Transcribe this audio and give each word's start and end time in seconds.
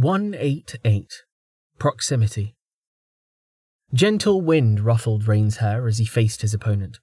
188. 0.00 1.24
Proximity. 1.80 2.54
Gentle 3.92 4.40
wind 4.40 4.78
ruffled 4.78 5.26
Rain's 5.26 5.56
hair 5.56 5.88
as 5.88 5.98
he 5.98 6.04
faced 6.04 6.42
his 6.42 6.54
opponent. 6.54 7.00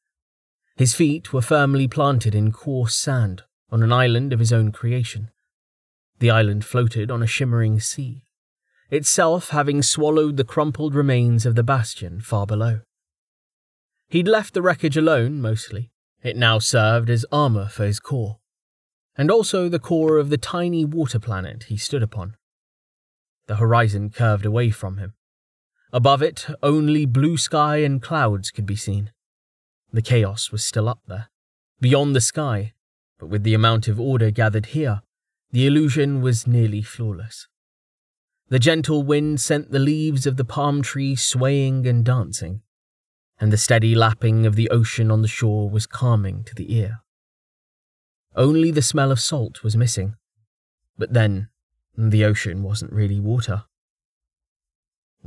His 0.78 0.96
feet 0.96 1.34
were 1.34 1.42
firmly 1.42 1.90
planted 1.90 2.34
in 2.34 2.54
coarse 2.54 2.96
sand 2.96 3.44
on 3.70 3.84
an 3.84 3.92
island 3.92 4.32
of 4.32 4.40
his 4.40 4.54
own 4.54 4.72
creation. 4.72 5.30
The 6.20 6.32
island 6.32 6.64
floated 6.64 7.12
on 7.12 7.22
a 7.22 7.28
shimmering 7.28 7.82
sea, 7.82 8.24
itself 8.90 9.50
having 9.50 9.82
swallowed 9.82 10.38
the 10.38 10.46
crumpled 10.46 10.96
remains 10.96 11.46
of 11.46 11.56
the 11.56 11.64
bastion 11.64 12.22
far 12.22 12.48
below. 12.48 12.80
He'd 14.08 14.30
left 14.30 14.54
the 14.54 14.62
wreckage 14.62 14.96
alone, 14.96 15.42
mostly. 15.42 15.92
It 16.24 16.38
now 16.38 16.60
served 16.60 17.10
as 17.10 17.26
armour 17.30 17.68
for 17.68 17.84
his 17.84 18.00
core, 18.00 18.38
and 19.18 19.30
also 19.30 19.68
the 19.68 19.80
core 19.80 20.18
of 20.18 20.30
the 20.30 20.38
tiny 20.38 20.86
water 20.86 21.20
planet 21.20 21.64
he 21.64 21.76
stood 21.76 22.02
upon. 22.02 22.38
The 23.48 23.58
horizon 23.58 24.10
curved 24.10 24.46
away 24.46 24.72
from 24.72 24.98
him. 24.98 25.14
Above 25.94 26.22
it, 26.22 26.48
only 26.64 27.06
blue 27.06 27.38
sky 27.38 27.78
and 27.78 28.02
clouds 28.02 28.52
could 28.52 28.66
be 28.66 28.76
seen. 28.76 29.12
The 29.94 30.02
chaos 30.02 30.52
was 30.52 30.66
still 30.66 30.90
up 30.90 31.00
there, 31.08 31.30
beyond 31.80 32.16
the 32.16 32.22
sky, 32.22 32.74
but 33.20 33.28
with 33.28 33.44
the 33.44 33.54
amount 33.54 33.88
of 33.88 34.00
order 34.00 34.32
gathered 34.32 34.68
here, 34.68 35.02
the 35.52 35.68
illusion 35.68 36.22
was 36.22 36.48
nearly 36.48 36.82
flawless. 36.82 37.48
The 38.50 38.60
gentle 38.60 39.04
wind 39.04 39.40
sent 39.40 39.72
the 39.72 39.80
leaves 39.80 40.26
of 40.26 40.38
the 40.38 40.46
palm 40.46 40.82
tree 40.82 41.16
swaying 41.16 41.88
and 41.88 42.04
dancing, 42.04 42.62
and 43.40 43.52
the 43.52 43.58
steady 43.58 43.96
lapping 43.96 44.46
of 44.46 44.56
the 44.56 44.70
ocean 44.70 45.10
on 45.10 45.22
the 45.22 45.28
shore 45.28 45.70
was 45.70 45.88
calming 45.88 46.44
to 46.44 46.56
the 46.56 46.76
ear. 46.76 47.00
Only 48.36 48.70
the 48.70 48.82
smell 48.82 49.12
of 49.12 49.20
salt 49.20 49.64
was 49.64 49.78
missing, 49.78 50.16
but 50.98 51.14
then 51.14 51.48
the 51.98 52.26
ocean 52.26 52.64
wasn't 52.64 52.92
really 52.92 53.20
water. 53.20 53.64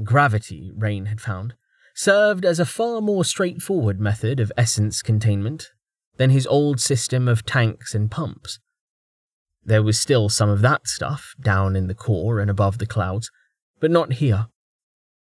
Gravity, 0.03 0.71
Rain 0.77 1.07
had 1.07 1.21
found, 1.21 1.55
served 1.95 2.45
as 2.45 2.60
a 2.60 2.66
far 2.66 3.01
more 3.01 3.25
straightforward 3.25 4.01
method 4.01 4.38
of 4.38 4.52
essence 4.57 5.02
containment 5.02 5.71
than 6.16 6.30
his 6.30 6.47
old 6.47 6.80
system 6.80 7.27
of 7.27 7.45
tanks 7.45 7.95
and 7.95 8.10
pumps. 8.10 8.59
There 9.65 9.83
was 9.83 9.99
still 9.99 10.29
some 10.29 10.49
of 10.49 10.63
that 10.63 10.87
stuff 10.87 11.35
down 11.41 11.77
in 11.77 11.88
the 11.88 11.95
core 11.95 12.41
and 12.41 12.51
above 12.51 12.79
the 12.79 12.87
clouds, 12.87 13.30
but 13.80 13.91
not 13.91 14.15
here. 14.15 14.47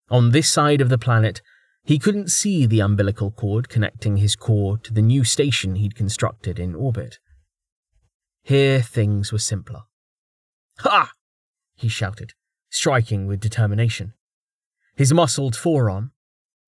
On 0.09 0.32
this 0.32 0.50
side 0.50 0.82
of 0.82 0.89
the 0.89 0.98
planet, 0.98 1.42
he 1.84 2.00
couldn't 2.00 2.30
see 2.30 2.66
the 2.66 2.80
umbilical 2.80 3.32
cord 3.32 3.70
connecting 3.70 4.17
his 4.17 4.36
core 4.36 4.78
to 4.80 4.94
the 4.94 5.02
new 5.02 5.23
station 5.23 5.76
he'd 5.76 5.95
constructed 5.95 6.59
in 6.59 6.76
orbit. 6.76 7.20
Here 8.44 8.82
things 8.82 9.32
were 9.32 9.39
simpler. 9.39 9.82
Ha! 10.80 11.11
He 11.78 11.88
shouted, 11.88 12.33
striking 12.70 13.28
with 13.28 13.39
determination. 13.39 14.14
His 14.95 15.14
muscled 15.14 15.56
forearm, 15.56 16.11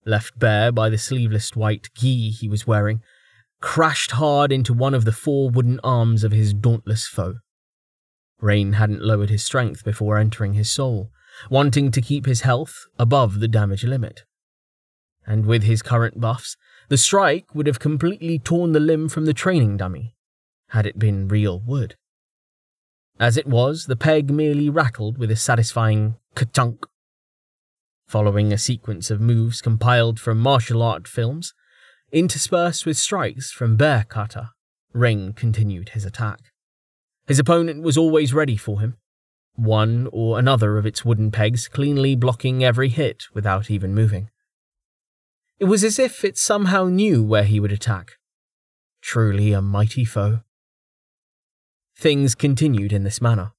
left 0.06 0.40
bare 0.40 0.72
by 0.72 0.90
the 0.90 0.98
sleeveless 0.98 1.56
white 1.56 1.90
gi 1.96 2.30
he 2.30 2.48
was 2.48 2.66
wearing, 2.66 3.02
crashed 3.60 4.12
hard 4.12 4.52
into 4.52 4.74
one 4.74 4.94
of 4.94 5.04
the 5.04 5.12
four 5.12 5.50
wooden 5.50 5.80
arms 5.84 6.24
of 6.24 6.32
his 6.32 6.54
dauntless 6.54 7.08
foe. 7.08 7.36
Rain 8.40 8.74
hadn't 8.74 9.02
lowered 9.02 9.30
his 9.30 9.44
strength 9.44 9.84
before 9.84 10.18
entering 10.18 10.54
his 10.54 10.70
soul, 10.70 11.12
wanting 11.50 11.92
to 11.92 12.02
keep 12.02 12.26
his 12.26 12.42
health 12.42 12.86
above 12.98 13.40
the 13.40 13.48
damage 13.48 13.84
limit. 13.84 14.24
And 15.26 15.46
with 15.46 15.64
his 15.64 15.82
current 15.82 16.20
buffs, 16.22 16.56
the 16.88 16.98
strike 16.98 17.54
would 17.54 17.68
have 17.68 17.80
completely 17.80 18.40
torn 18.40 18.72
the 18.72 18.80
limb 18.80 19.10
from 19.10 19.26
the 19.26 19.34
training 19.34 19.78
dummy, 19.78 20.16
had 20.70 20.86
it 20.86 20.98
been 20.98 21.28
real 21.28 21.60
wood. 21.60 21.96
As 23.20 23.36
it 23.36 23.48
was, 23.48 23.86
the 23.86 23.98
peg 23.98 24.32
merely 24.32 24.70
rattled 24.70 25.18
with 25.18 25.30
a 25.30 25.36
satisfying 25.36 26.16
ka-chunk. 26.36 26.86
Following 28.08 28.54
a 28.54 28.58
sequence 28.58 29.12
of 29.12 29.20
moves 29.20 29.62
compiled 29.62 30.20
from 30.20 30.40
martial 30.40 30.82
art 30.82 31.08
films, 31.08 31.54
interspersed 32.12 32.86
with 32.86 32.98
strikes 32.98 33.52
from 33.52 33.76
Bear 33.76 34.06
Kata, 34.08 34.52
Rain 34.94 35.34
continued 35.34 35.90
his 35.90 36.06
attack. 36.06 36.40
His 37.28 37.40
opponent 37.40 37.84
was 37.84 37.98
always 37.98 38.34
ready 38.34 38.58
for 38.58 38.80
him, 38.80 38.96
one 39.56 40.08
or 40.12 40.40
another 40.40 40.78
of 40.78 40.86
its 40.86 41.04
wooden 41.04 41.30
pegs 41.30 41.68
cleanly 41.68 42.16
blocking 42.16 42.64
every 42.64 42.90
hit 42.90 43.26
without 43.34 43.70
even 43.70 43.94
moving. 43.94 44.30
It 45.60 45.66
was 45.66 45.84
as 45.84 46.00
if 46.00 46.24
it 46.24 46.38
somehow 46.38 46.86
knew 46.86 47.22
where 47.22 47.44
he 47.44 47.60
would 47.60 47.74
attack. 47.74 48.14
Truly 49.02 49.52
a 49.52 49.62
mighty 49.62 50.06
foe. 50.06 50.40
Things 52.00 52.34
continued 52.34 52.94
in 52.94 53.04
this 53.04 53.22
manner, 53.22 53.52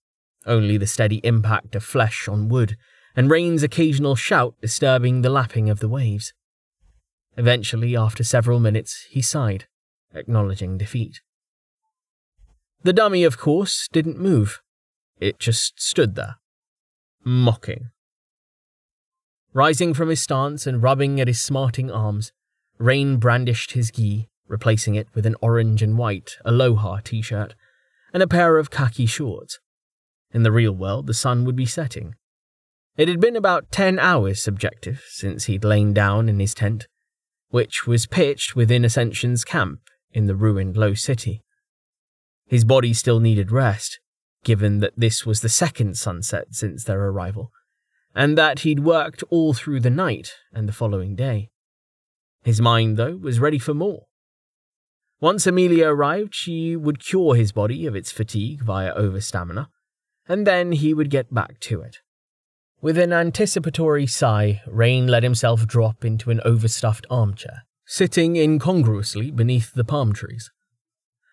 only 0.46 0.78
the 0.78 0.86
steady 0.86 1.20
impact 1.24 1.74
of 1.74 1.84
flesh 1.84 2.26
on 2.26 2.48
wood, 2.48 2.78
and 3.14 3.30
Rain's 3.30 3.62
occasional 3.62 4.16
shout 4.16 4.54
disturbing 4.62 5.20
the 5.20 5.28
lapping 5.28 5.68
of 5.68 5.80
the 5.80 5.90
waves. 5.90 6.32
Eventually, 7.36 7.94
after 7.94 8.24
several 8.24 8.58
minutes, 8.58 9.06
he 9.10 9.20
sighed, 9.20 9.66
acknowledging 10.14 10.78
defeat. 10.78 11.20
The 12.82 12.94
dummy, 12.94 13.24
of 13.24 13.36
course, 13.36 13.86
didn't 13.92 14.18
move. 14.18 14.62
It 15.20 15.38
just 15.38 15.78
stood 15.78 16.14
there, 16.14 16.36
mocking. 17.22 17.90
Rising 19.52 19.92
from 19.92 20.08
his 20.08 20.22
stance 20.22 20.66
and 20.66 20.82
rubbing 20.82 21.20
at 21.20 21.28
his 21.28 21.42
smarting 21.42 21.90
arms, 21.90 22.32
Rain 22.78 23.18
brandished 23.18 23.72
his 23.72 23.90
gi, 23.90 24.30
replacing 24.48 24.94
it 24.94 25.08
with 25.12 25.26
an 25.26 25.36
orange 25.42 25.82
and 25.82 25.98
white 25.98 26.38
Aloha 26.46 27.00
t 27.04 27.20
shirt 27.20 27.54
and 28.12 28.22
a 28.22 28.28
pair 28.28 28.56
of 28.56 28.70
khaki 28.70 29.06
shorts. 29.06 29.58
In 30.32 30.42
the 30.42 30.52
real 30.52 30.72
world, 30.72 31.06
the 31.06 31.14
sun 31.14 31.44
would 31.44 31.56
be 31.56 31.66
setting. 31.66 32.14
It 32.96 33.08
had 33.08 33.20
been 33.20 33.36
about 33.36 33.72
ten 33.72 33.98
hours 33.98 34.42
subjective 34.42 35.04
since 35.08 35.44
he'd 35.44 35.64
lain 35.64 35.92
down 35.92 36.28
in 36.28 36.38
his 36.38 36.54
tent, 36.54 36.86
which 37.48 37.86
was 37.86 38.06
pitched 38.06 38.54
within 38.54 38.84
Ascension's 38.84 39.44
camp 39.44 39.80
in 40.12 40.26
the 40.26 40.34
ruined 40.34 40.76
Low 40.76 40.94
City. 40.94 41.42
His 42.46 42.64
body 42.64 42.92
still 42.92 43.20
needed 43.20 43.52
rest, 43.52 44.00
given 44.44 44.80
that 44.80 44.94
this 44.96 45.24
was 45.24 45.40
the 45.40 45.48
second 45.48 45.96
sunset 45.96 46.48
since 46.50 46.84
their 46.84 47.00
arrival, 47.00 47.52
and 48.14 48.36
that 48.36 48.60
he'd 48.60 48.80
worked 48.80 49.22
all 49.30 49.54
through 49.54 49.80
the 49.80 49.90
night 49.90 50.32
and 50.52 50.68
the 50.68 50.72
following 50.72 51.14
day. 51.14 51.50
His 52.42 52.60
mind, 52.60 52.96
though, 52.96 53.16
was 53.16 53.38
ready 53.38 53.58
for 53.58 53.74
more. 53.74 54.06
Once 55.20 55.46
Amelia 55.46 55.86
arrived, 55.86 56.34
she 56.34 56.74
would 56.74 56.98
cure 56.98 57.34
his 57.34 57.52
body 57.52 57.86
of 57.86 57.94
its 57.94 58.10
fatigue 58.10 58.62
via 58.62 58.94
overstamina, 58.94 59.68
and 60.26 60.46
then 60.46 60.72
he 60.72 60.94
would 60.94 61.10
get 61.10 61.32
back 61.32 61.60
to 61.60 61.82
it. 61.82 61.98
With 62.80 62.96
an 62.96 63.12
anticipatory 63.12 64.06
sigh, 64.06 64.62
Rain 64.66 65.06
let 65.06 65.22
himself 65.22 65.66
drop 65.66 66.04
into 66.06 66.30
an 66.30 66.40
overstuffed 66.46 67.06
armchair, 67.10 67.64
sitting 67.84 68.36
incongruously 68.36 69.30
beneath 69.30 69.74
the 69.74 69.84
palm 69.84 70.14
trees. 70.14 70.50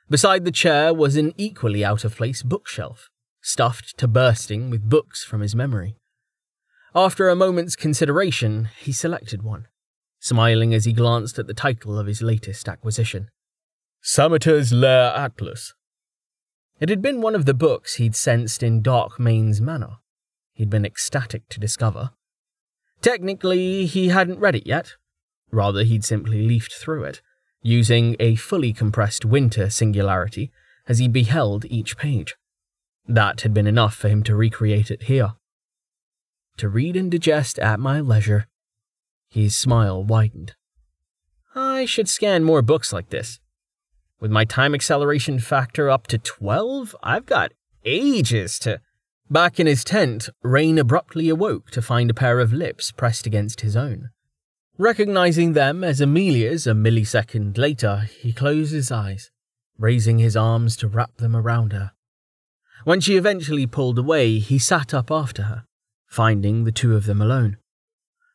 Beside 0.09 0.43
the 0.43 0.51
chair 0.51 0.93
was 0.93 1.15
an 1.15 1.33
equally 1.37 1.85
out 1.85 2.03
of 2.03 2.17
place 2.17 2.43
bookshelf, 2.43 3.09
stuffed 3.41 3.97
to 3.99 4.07
bursting 4.09 4.69
with 4.69 4.89
books 4.89 5.23
from 5.23 5.39
his 5.39 5.55
memory. 5.55 5.95
After 6.93 7.29
a 7.29 7.35
moment's 7.35 7.77
consideration, 7.77 8.67
he 8.81 8.91
selected 8.91 9.43
one, 9.43 9.67
smiling 10.19 10.73
as 10.73 10.83
he 10.83 10.91
glanced 10.91 11.39
at 11.39 11.47
the 11.47 11.53
title 11.53 11.97
of 11.97 12.07
his 12.07 12.21
latest 12.21 12.67
acquisition. 12.67 13.29
Sameter's 14.07 14.72
Lair 14.72 15.12
Atlas. 15.18 15.73
It 16.79 16.88
had 16.88 17.01
been 17.01 17.19
one 17.19 17.35
of 17.35 17.44
the 17.44 17.53
books 17.53 17.95
he'd 17.95 18.16
sensed 18.16 18.63
in 18.63 18.81
Dark 18.81 19.19
Main's 19.19 19.59
manor. 19.59 19.97
He'd 20.53 20.69
been 20.69 20.85
ecstatic 20.85 21.50
to 21.50 21.59
discover. 21.59 22.12
Technically, 23.01 23.85
he 23.85 24.07
hadn't 24.07 24.40
read 24.40 24.56
it 24.56 24.66
yet. 24.66 24.94
Rather, 25.51 25.84
he'd 25.84 26.06
simply 26.06 26.47
leafed 26.47 26.73
through 26.73 27.03
it, 27.03 27.22
using 27.62 28.16
a 28.17 28.35
fully 28.35 28.72
compressed 28.72 29.25
winter 29.25 29.69
singularity 29.69 30.53
as 30.88 31.00
he 31.00 31.09
beheld 31.09 31.66
each 31.66 31.97
page. 31.97 32.38
That 33.09 33.41
had 33.41 33.53
been 33.53 33.67
enough 33.67 33.94
for 33.94 34.07
him 34.07 34.23
to 34.23 34.38
recreate 34.38 34.90
it 34.90 35.03
here. 35.03 35.34
To 36.55 36.70
read 36.70 36.96
and 36.96 37.11
digest 37.11 37.59
at 37.59 37.81
my 37.81 37.99
leisure. 37.99 38.47
His 39.28 39.58
smile 39.58 40.02
widened. 40.02 40.55
I 41.53 41.84
should 41.84 42.08
scan 42.08 42.46
more 42.46 42.61
books 42.61 42.93
like 42.93 43.09
this. 43.09 43.41
With 44.19 44.31
my 44.31 44.46
time 44.46 44.73
acceleration 44.73 45.37
factor 45.37 45.91
up 45.91 46.08
to 46.08 46.17
12, 46.17 46.96
I've 47.03 47.28
got 47.28 47.53
ages 47.85 48.58
to. 48.59 48.81
Back 49.29 49.59
in 49.59 49.67
his 49.67 49.84
tent, 49.84 50.29
Rain 50.41 50.79
abruptly 50.79 51.29
awoke 51.29 51.69
to 51.72 51.84
find 51.84 52.09
a 52.09 52.16
pair 52.16 52.40
of 52.40 52.52
lips 52.52 52.91
pressed 52.91 53.28
against 53.28 53.61
his 53.61 53.75
own. 53.75 54.09
Recognizing 54.79 55.53
them 55.53 55.84
as 55.84 56.02
Amelia's 56.02 56.66
a 56.66 56.72
millisecond 56.72 57.59
later, 57.59 58.09
he 58.19 58.34
closed 58.34 58.73
his 58.73 58.91
eyes, 58.91 59.29
raising 59.78 60.17
his 60.17 60.35
arms 60.35 60.75
to 60.78 60.87
wrap 60.87 61.17
them 61.17 61.35
around 61.35 61.73
her. 61.73 61.91
When 62.85 63.02
she 63.02 63.17
eventually 63.17 63.67
pulled 63.67 63.99
away, 63.99 64.40
he 64.40 64.58
sat 64.58 64.96
up 64.96 65.11
after 65.11 65.43
her, 65.43 65.66
finding 66.08 66.64
the 66.64 66.72
two 66.72 66.96
of 66.96 67.05
them 67.05 67.22
alone. 67.22 67.58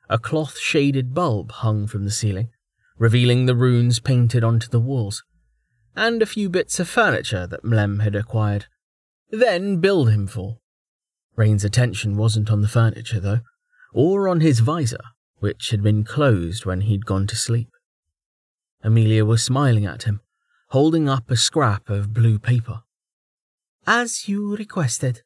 A 0.08 0.18
cloth 0.18 0.58
shaded 0.58 1.12
bulb 1.12 1.50
hung 1.50 1.88
from 1.88 2.04
the 2.04 2.10
ceiling, 2.12 2.50
revealing 2.98 3.46
the 3.46 3.56
runes 3.56 3.98
painted 3.98 4.44
onto 4.44 4.68
the 4.68 4.80
walls 4.80 5.24
and 5.94 6.22
a 6.22 6.26
few 6.26 6.48
bits 6.48 6.80
of 6.80 6.88
furniture 6.88 7.46
that 7.46 7.64
Mlem 7.64 8.02
had 8.02 8.14
acquired. 8.14 8.66
Then 9.30 9.78
billed 9.78 10.10
him 10.10 10.26
for. 10.26 10.58
Rain's 11.36 11.64
attention 11.64 12.16
wasn't 12.16 12.50
on 12.50 12.62
the 12.62 12.68
furniture, 12.68 13.20
though, 13.20 13.40
or 13.92 14.28
on 14.28 14.40
his 14.40 14.60
visor, 14.60 15.02
which 15.38 15.70
had 15.70 15.82
been 15.82 16.04
closed 16.04 16.64
when 16.64 16.82
he'd 16.82 17.06
gone 17.06 17.26
to 17.26 17.36
sleep. 17.36 17.70
Amelia 18.82 19.24
was 19.24 19.42
smiling 19.42 19.86
at 19.86 20.04
him, 20.04 20.20
holding 20.68 21.08
up 21.08 21.30
a 21.30 21.36
scrap 21.36 21.88
of 21.88 22.12
blue 22.14 22.38
paper. 22.38 22.82
As 23.86 24.28
you 24.28 24.56
requested. 24.56 25.22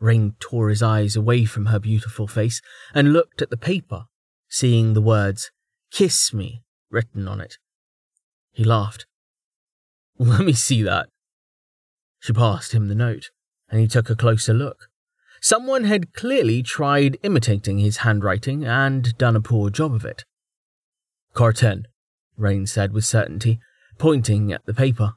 Rain 0.00 0.34
tore 0.40 0.68
his 0.68 0.82
eyes 0.82 1.14
away 1.14 1.44
from 1.44 1.66
her 1.66 1.78
beautiful 1.78 2.26
face 2.26 2.60
and 2.92 3.12
looked 3.12 3.40
at 3.40 3.50
the 3.50 3.56
paper, 3.56 4.06
seeing 4.48 4.94
the 4.94 5.00
words, 5.00 5.50
Kiss 5.92 6.32
me, 6.34 6.62
written 6.90 7.28
on 7.28 7.40
it. 7.40 7.58
He 8.50 8.64
laughed. 8.64 9.06
Let 10.18 10.40
me 10.40 10.52
see 10.52 10.82
that. 10.82 11.08
She 12.20 12.32
passed 12.32 12.72
him 12.72 12.88
the 12.88 12.94
note, 12.94 13.30
and 13.68 13.80
he 13.80 13.86
took 13.86 14.08
a 14.08 14.16
closer 14.16 14.54
look. 14.54 14.88
Someone 15.40 15.84
had 15.84 16.12
clearly 16.12 16.62
tried 16.62 17.18
imitating 17.22 17.78
his 17.78 17.98
handwriting 17.98 18.64
and 18.64 19.16
done 19.18 19.34
a 19.34 19.40
poor 19.40 19.70
job 19.70 19.92
of 19.92 20.04
it. 20.04 20.24
Carten, 21.34 21.88
Rain 22.36 22.66
said 22.66 22.92
with 22.92 23.04
certainty, 23.04 23.58
pointing 23.98 24.52
at 24.52 24.64
the 24.66 24.74
paper. 24.74 25.14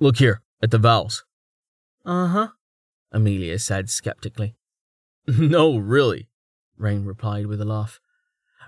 Look 0.00 0.16
here, 0.16 0.42
at 0.62 0.70
the 0.70 0.78
vowels. 0.78 1.24
Uh 2.04 2.26
huh, 2.26 2.48
Amelia 3.12 3.58
said 3.58 3.90
skeptically. 3.90 4.56
no, 5.26 5.76
really, 5.76 6.28
Rain 6.76 7.04
replied 7.04 7.46
with 7.46 7.60
a 7.60 7.64
laugh, 7.64 8.00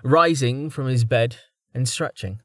rising 0.03 0.69
from 0.69 0.87
his 0.87 1.03
bed 1.03 1.37
and 1.73 1.87
stretching. 1.87 2.39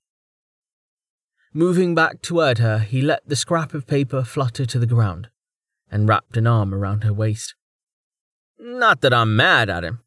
Moving 1.57 1.95
back 1.95 2.21
toward 2.21 2.59
her, 2.59 2.81
he 2.81 3.01
let 3.01 3.27
the 3.27 3.35
scrap 3.35 3.73
of 3.73 3.87
paper 3.87 4.23
flutter 4.23 4.67
to 4.67 4.79
the 4.79 4.85
ground 4.85 5.31
and 5.91 6.07
wrapped 6.07 6.37
an 6.37 6.47
arm 6.47 6.75
around 6.75 7.03
her 7.03 7.15
waist. 7.15 7.55
Not 8.59 9.01
that 9.01 9.15
I'm 9.15 9.35
mad 9.37 9.71
at 9.71 9.83
him, 9.83 10.01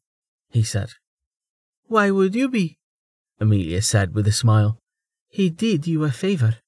he 0.48 0.62
said. 0.62 0.90
Why 1.88 2.12
would 2.12 2.36
you 2.36 2.48
be? 2.48 2.78
Amelia 3.40 3.82
said 3.82 4.14
with 4.14 4.28
a 4.28 4.32
smile. 4.32 4.78
He 5.28 5.50
did 5.50 5.88
you 5.88 6.04
a 6.04 6.12
favor. 6.12 6.58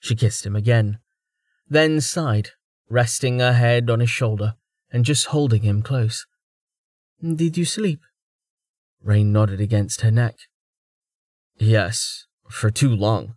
She 0.00 0.16
kissed 0.16 0.44
him 0.44 0.56
again, 0.56 0.98
then 1.70 2.00
sighed, 2.00 2.50
resting 2.88 3.38
her 3.38 3.52
head 3.52 3.88
on 3.88 4.00
his 4.00 4.10
shoulder 4.10 4.54
and 4.90 5.04
just 5.04 5.26
holding 5.26 5.62
him 5.62 5.80
close. 5.80 6.26
Did 7.22 7.56
you 7.56 7.64
sleep? 7.64 8.00
Rain 9.00 9.32
nodded 9.32 9.60
against 9.60 10.00
her 10.00 10.10
neck. 10.10 10.34
Yes, 11.56 12.26
for 12.48 12.68
too 12.68 12.96
long. 12.96 13.36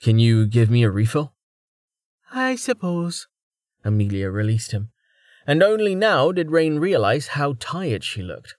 Can 0.00 0.18
you 0.18 0.46
give 0.46 0.70
me 0.70 0.82
a 0.82 0.90
refill? 0.90 1.34
I 2.32 2.56
suppose. 2.56 3.28
Amelia 3.84 4.30
released 4.30 4.72
him, 4.72 4.90
and 5.46 5.62
only 5.62 5.94
now 5.94 6.32
did 6.32 6.50
Rain 6.50 6.78
realize 6.78 7.28
how 7.28 7.56
tired 7.58 8.04
she 8.04 8.22
looked. 8.22 8.56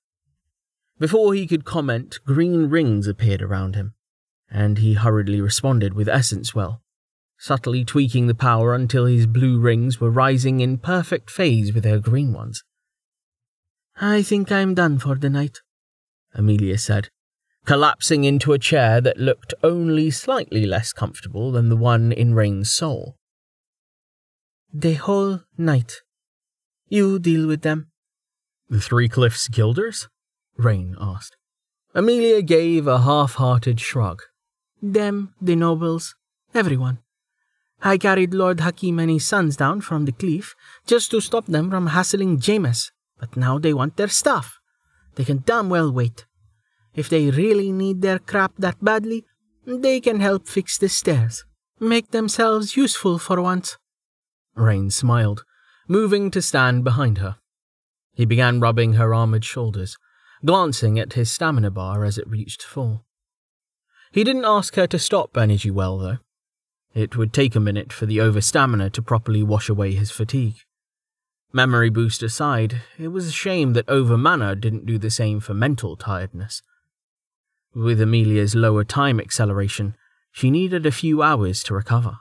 Before 1.00 1.34
he 1.34 1.48
could 1.48 1.66
comment, 1.66 2.20
green 2.26 2.70
rings 2.70 3.08
appeared 3.08 3.42
around 3.42 3.76
him, 3.76 3.96
and 4.52 4.78
he 4.78 4.94
hurriedly 4.94 5.42
responded 5.42 5.94
with 5.94 6.08
essence 6.08 6.54
well, 6.54 6.84
subtly 7.40 7.84
tweaking 7.84 8.28
the 8.28 8.36
power 8.36 8.76
until 8.76 9.06
his 9.06 9.26
blue 9.26 9.60
rings 9.60 10.00
were 10.00 10.12
rising 10.12 10.60
in 10.60 10.78
perfect 10.78 11.32
phase 11.32 11.74
with 11.74 11.86
her 11.86 11.98
green 11.98 12.34
ones. 12.34 12.64
I 14.00 14.22
think 14.22 14.52
I'm 14.52 14.76
done 14.76 15.00
for 15.00 15.16
the 15.16 15.30
night, 15.30 15.62
Amelia 16.36 16.78
said, 16.78 17.10
collapsing 17.66 18.24
into 18.24 18.54
a 18.54 18.60
chair 18.60 19.02
that 19.02 19.18
looked 19.18 19.54
only 19.64 20.10
slightly 20.10 20.66
less 20.66 20.94
comfortable 20.94 21.52
than 21.52 21.70
the 21.70 21.76
one 21.76 22.12
in 22.12 22.34
Rain's 22.34 22.74
soul. 22.74 23.16
The 24.74 24.94
whole 24.94 25.42
night. 25.58 26.02
You 26.88 27.20
deal 27.20 27.48
with 27.48 27.62
them. 27.62 27.92
The 28.70 28.80
Three 28.80 29.10
Cliffs 29.10 29.48
Guilders? 29.48 30.08
Rain 30.58 30.96
asked. 31.00 31.36
Amelia 31.94 32.42
gave 32.42 32.88
a 32.88 33.02
half 33.02 33.36
hearted 33.36 33.80
shrug. 33.80 34.22
Them, 34.82 35.34
the 35.42 35.56
nobles, 35.56 36.16
everyone. 36.56 37.00
I 37.84 37.98
carried 37.98 38.34
Lord 38.34 38.60
Hakim 38.60 39.00
and 39.00 39.12
his 39.12 39.26
sons 39.26 39.58
down 39.58 39.82
from 39.82 40.06
the 40.06 40.12
cliff 40.12 40.56
just 40.86 41.12
to 41.12 41.20
stop 41.20 41.48
them 41.48 41.70
from 41.70 41.88
hassling 41.88 42.40
Jameis, 42.40 42.92
but 43.20 43.36
now 43.36 43.58
they 43.58 43.74
want 43.74 43.98
their 43.98 44.08
stuff. 44.08 44.60
They 45.16 45.26
can 45.26 45.44
damn 45.46 45.70
well 45.70 45.92
wait. 45.92 46.26
If 46.96 47.10
they 47.10 47.30
really 47.30 47.72
need 47.72 48.02
their 48.02 48.20
crap 48.20 48.54
that 48.58 48.84
badly, 48.84 49.26
they 49.66 50.00
can 50.00 50.20
help 50.20 50.48
fix 50.48 50.78
the 50.78 50.90
stairs. 50.90 51.46
Make 51.80 52.12
themselves 52.12 52.76
useful 52.76 53.18
for 53.18 53.42
once. 53.42 53.78
Rain 54.56 54.90
smiled, 54.90 55.44
moving 55.88 56.30
to 56.32 56.42
stand 56.42 56.84
behind 56.84 57.20
her. 57.20 57.38
He 58.14 58.26
began 58.26 58.60
rubbing 58.60 58.94
her 58.94 59.14
armored 59.14 59.46
shoulders, 59.46 59.98
glancing 60.46 61.00
at 61.00 61.14
his 61.14 61.32
stamina 61.32 61.72
bar 61.72 62.04
as 62.04 62.18
it 62.18 62.28
reached 62.28 62.64
full. 62.64 63.06
He 64.12 64.24
didn't 64.24 64.46
ask 64.46 64.76
her 64.76 64.88
to 64.88 65.00
stop 65.00 65.38
energy 65.38 65.72
well, 65.72 65.98
though. 65.98 66.18
It 66.94 67.16
would 67.16 67.32
take 67.32 67.56
a 67.56 67.62
minute 67.62 67.94
for 67.94 68.06
the 68.06 68.20
over 68.20 68.42
stamina 68.42 68.90
to 68.90 69.02
properly 69.02 69.42
wash 69.42 69.70
away 69.70 69.94
his 69.94 70.12
fatigue. 70.12 70.58
Memory 71.54 71.90
boost 71.90 72.22
aside, 72.22 72.82
it 72.98 73.10
was 73.10 73.28
a 73.28 73.32
shame 73.32 73.74
that 73.74 73.88
over 73.88 74.18
mana 74.18 74.56
didn't 74.56 74.86
do 74.86 74.98
the 74.98 75.10
same 75.10 75.40
for 75.40 75.54
mental 75.54 75.96
tiredness. 75.96 76.62
With 77.74 78.02
Amelia's 78.02 78.56
lower 78.56 78.84
time 78.84 79.20
acceleration, 79.20 79.96
she 80.32 80.50
needed 80.50 80.86
a 80.86 80.92
few 80.92 81.22
hours 81.22 81.64
to 81.64 81.74
recover 81.74 82.18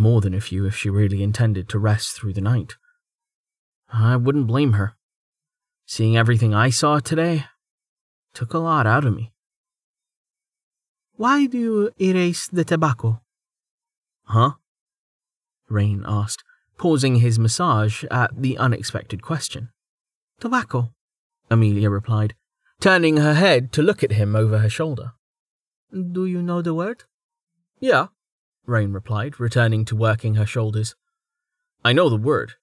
more 0.00 0.20
than 0.20 0.34
a 0.34 0.40
few 0.40 0.66
if 0.66 0.74
she 0.74 0.88
really 0.88 1.22
intended 1.22 1.68
to 1.68 1.78
rest 1.78 2.16
through 2.16 2.32
the 2.32 2.40
night. 2.40 2.76
I 3.92 4.16
wouldn't 4.16 4.46
blame 4.46 4.72
her. 4.72 4.96
Seeing 5.86 6.16
everything 6.16 6.54
I 6.54 6.70
saw 6.70 7.00
today 7.00 7.44
took 8.32 8.54
a 8.54 8.58
lot 8.58 8.86
out 8.86 9.04
of 9.04 9.14
me. 9.14 9.32
Why 11.16 11.46
do 11.46 11.58
you 11.58 11.90
erase 12.00 12.48
the 12.48 12.64
tobacco? 12.64 13.20
Huh? 14.24 14.52
Rain 15.68 16.04
asked, 16.06 16.44
pausing 16.78 17.16
his 17.16 17.38
massage 17.38 18.04
at 18.04 18.30
the 18.40 18.56
unexpected 18.56 19.20
question. 19.20 19.70
Tobacco, 20.38 20.94
Amelia 21.50 21.90
replied, 21.90 22.34
turning 22.80 23.18
her 23.18 23.34
head 23.34 23.72
to 23.72 23.82
look 23.82 24.02
at 24.02 24.12
him 24.12 24.34
over 24.34 24.58
her 24.58 24.68
shoulder. 24.68 25.12
Do 25.92 26.26
you 26.26 26.42
know 26.42 26.62
the 26.62 26.74
word? 26.74 27.04
Yeah, 27.78 28.08
Rain 28.66 28.92
replied, 28.92 29.40
returning 29.40 29.84
to 29.86 29.96
working 29.96 30.36
her 30.36 30.46
shoulders. 30.46 30.94
I 31.84 31.92
know 31.92 32.08
the 32.08 32.16
word. 32.16 32.54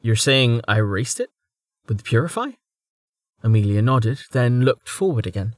You're 0.00 0.16
saying 0.16 0.60
I 0.68 0.78
erased 0.78 1.20
it? 1.20 1.30
With 1.88 2.04
Purify? 2.04 2.52
Amelia 3.42 3.82
nodded, 3.82 4.20
then 4.32 4.62
looked 4.62 4.88
forward 4.88 5.26
again. 5.26 5.56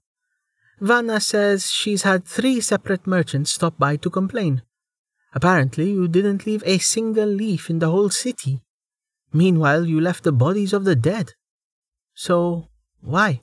Vanna 0.81 1.21
says 1.21 1.71
she's 1.71 2.03
had 2.03 2.25
three 2.25 2.61
separate 2.61 3.07
merchants 3.07 3.51
stop 3.53 3.79
by 3.79 3.97
to 3.97 4.11
complain. 4.11 4.63
Apparently, 5.35 5.91
you 5.91 6.09
didn't 6.09 6.47
leave 6.47 6.63
a 6.67 6.79
single 6.79 7.29
leaf 7.29 7.71
in 7.71 7.79
the 7.79 7.91
whole 7.91 8.11
city. 8.11 8.61
Meanwhile, 9.33 9.87
you 9.87 10.01
left 10.01 10.25
the 10.25 10.33
bodies 10.33 10.73
of 10.73 10.85
the 10.85 10.97
dead. 10.97 11.33
So, 12.15 12.69
why? 13.01 13.43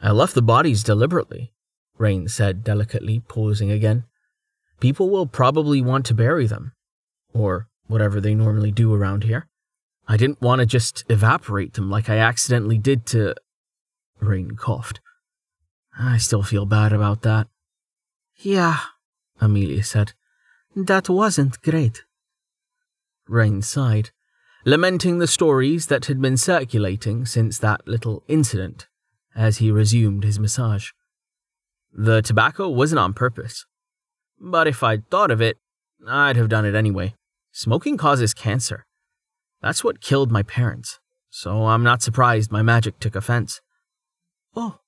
I 0.00 0.12
left 0.12 0.34
the 0.34 0.42
bodies 0.42 0.82
deliberately, 0.82 1.52
Rain 1.96 2.28
said 2.28 2.62
delicately, 2.64 3.20
pausing 3.20 3.70
again 3.70 4.04
people 4.80 5.10
will 5.10 5.26
probably 5.26 5.82
want 5.82 6.06
to 6.06 6.14
bury 6.14 6.46
them, 6.46 6.72
or 7.32 7.68
whatever 7.86 8.20
they 8.20 8.34
normally 8.34 8.70
do 8.70 8.94
around 8.94 9.24
here. 9.24 9.48
I 10.06 10.16
didn't 10.16 10.40
want 10.40 10.60
to 10.60 10.66
just 10.66 11.04
evaporate 11.08 11.74
them 11.74 11.90
like 11.90 12.08
I 12.08 12.18
accidentally 12.18 12.78
did 12.78 13.06
to. 13.06 13.34
Rain 14.20 14.52
coughed. 14.52 15.00
I 15.98 16.18
still 16.18 16.42
feel 16.42 16.66
bad 16.66 16.92
about 16.92 17.22
that. 17.22 17.48
Yeah, 18.36 18.78
Amelia 19.40 19.82
said. 19.82 20.12
That 20.74 21.08
wasn't 21.08 21.60
great. 21.62 22.04
Rain 23.26 23.62
sighed, 23.62 24.10
lamenting 24.64 25.18
the 25.18 25.26
stories 25.26 25.86
that 25.86 26.06
had 26.06 26.20
been 26.20 26.36
circulating 26.36 27.26
since 27.26 27.58
that 27.58 27.86
little 27.86 28.22
incident, 28.28 28.86
as 29.38 29.58
he 29.58 29.70
resumed 29.70 30.24
his 30.24 30.40
massage. 30.40 30.90
The 31.92 32.20
tobacco 32.20 32.68
wasn't 32.68 32.98
on 32.98 33.14
purpose. 33.14 33.64
But 34.40 34.66
if 34.66 34.82
I'd 34.82 35.08
thought 35.08 35.30
of 35.30 35.40
it, 35.40 35.58
I'd 36.06 36.36
have 36.36 36.48
done 36.48 36.66
it 36.66 36.74
anyway. 36.74 37.14
Smoking 37.52 37.96
causes 37.96 38.34
cancer. 38.34 38.84
That's 39.62 39.84
what 39.84 40.00
killed 40.00 40.32
my 40.32 40.42
parents, 40.42 40.98
so 41.30 41.66
I'm 41.66 41.84
not 41.84 42.02
surprised 42.02 42.50
my 42.50 42.62
magic 42.62 42.98
took 42.98 43.14
offense. 43.14 43.60
Oh, 44.56 44.80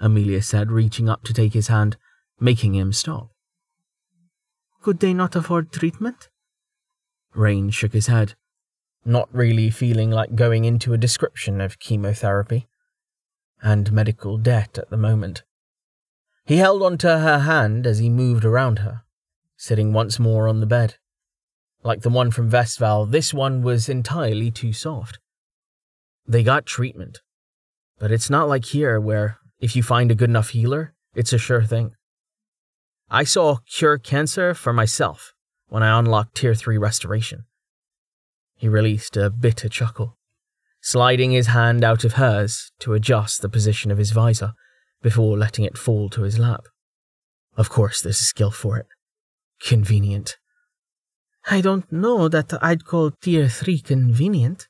Amelia 0.00 0.40
said, 0.40 0.72
reaching 0.72 1.08
up 1.08 1.22
to 1.24 1.34
take 1.34 1.52
his 1.52 1.68
hand, 1.68 1.98
making 2.40 2.74
him 2.74 2.92
stop. 2.92 3.30
Could 4.80 5.00
they 5.00 5.12
not 5.12 5.36
afford 5.36 5.72
treatment? 5.72 6.28
Rain 7.34 7.68
shook 7.70 7.92
his 7.92 8.06
head, 8.06 8.34
not 9.04 9.28
really 9.32 9.70
feeling 9.70 10.10
like 10.10 10.34
going 10.34 10.64
into 10.64 10.94
a 10.94 10.98
description 10.98 11.60
of 11.60 11.78
chemotherapy 11.78 12.66
and 13.64 13.90
medical 13.90 14.36
debt 14.36 14.76
at 14.76 14.90
the 14.90 14.96
moment. 14.96 15.42
He 16.44 16.58
held 16.58 16.82
onto 16.82 17.08
her 17.08 17.40
hand 17.40 17.86
as 17.86 17.98
he 17.98 18.10
moved 18.10 18.44
around 18.44 18.80
her, 18.80 19.04
sitting 19.56 19.94
once 19.94 20.18
more 20.18 20.46
on 20.46 20.60
the 20.60 20.66
bed. 20.66 20.96
Like 21.82 22.02
the 22.02 22.10
one 22.10 22.30
from 22.30 22.50
Vestval, 22.50 23.10
this 23.10 23.32
one 23.32 23.62
was 23.62 23.88
entirely 23.88 24.50
too 24.50 24.74
soft. 24.74 25.18
They 26.26 26.42
got 26.42 26.66
treatment, 26.66 27.22
but 27.98 28.12
it's 28.12 28.28
not 28.28 28.48
like 28.48 28.66
here 28.66 29.00
where 29.00 29.38
if 29.58 29.74
you 29.74 29.82
find 29.82 30.10
a 30.10 30.14
good 30.14 30.28
enough 30.28 30.50
healer, 30.50 30.94
it's 31.14 31.32
a 31.32 31.38
sure 31.38 31.64
thing. 31.64 31.92
I 33.10 33.24
saw 33.24 33.58
cure 33.66 33.96
cancer 33.96 34.52
for 34.52 34.74
myself 34.74 35.32
when 35.68 35.82
I 35.82 35.98
unlocked 35.98 36.36
Tier 36.36 36.54
3 36.54 36.76
restoration. 36.76 37.44
He 38.56 38.68
released 38.68 39.16
a 39.16 39.30
bitter 39.30 39.70
chuckle, 39.70 40.18
sliding 40.84 41.30
his 41.30 41.46
hand 41.46 41.82
out 41.82 42.04
of 42.04 42.12
hers 42.12 42.70
to 42.78 42.92
adjust 42.92 43.40
the 43.40 43.48
position 43.48 43.90
of 43.90 43.96
his 43.96 44.10
visor 44.10 44.52
before 45.02 45.38
letting 45.38 45.64
it 45.64 45.78
fall 45.78 46.10
to 46.10 46.22
his 46.22 46.38
lap. 46.38 46.66
Of 47.56 47.70
course, 47.70 48.02
there's 48.02 48.20
a 48.20 48.24
skill 48.24 48.50
for 48.50 48.76
it. 48.76 48.86
Convenient. 49.62 50.36
I 51.50 51.62
don't 51.62 51.90
know 51.90 52.28
that 52.28 52.52
I'd 52.62 52.84
call 52.84 53.12
Tier 53.12 53.48
3 53.48 53.80
convenient, 53.80 54.68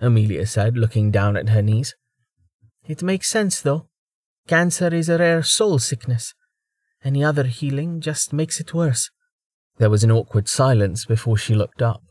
Amelia 0.00 0.46
said, 0.46 0.78
looking 0.78 1.10
down 1.10 1.36
at 1.36 1.50
her 1.50 1.60
knees. 1.60 1.94
It 2.88 3.02
makes 3.02 3.28
sense, 3.28 3.60
though. 3.60 3.88
Cancer 4.48 4.88
is 4.88 5.10
a 5.10 5.18
rare 5.18 5.42
soul 5.42 5.78
sickness. 5.78 6.32
Any 7.04 7.22
other 7.22 7.44
healing 7.44 8.00
just 8.00 8.32
makes 8.32 8.58
it 8.58 8.72
worse. 8.72 9.10
There 9.76 9.90
was 9.90 10.02
an 10.02 10.10
awkward 10.10 10.48
silence 10.48 11.04
before 11.04 11.36
she 11.36 11.54
looked 11.54 11.82
up. 11.82 12.02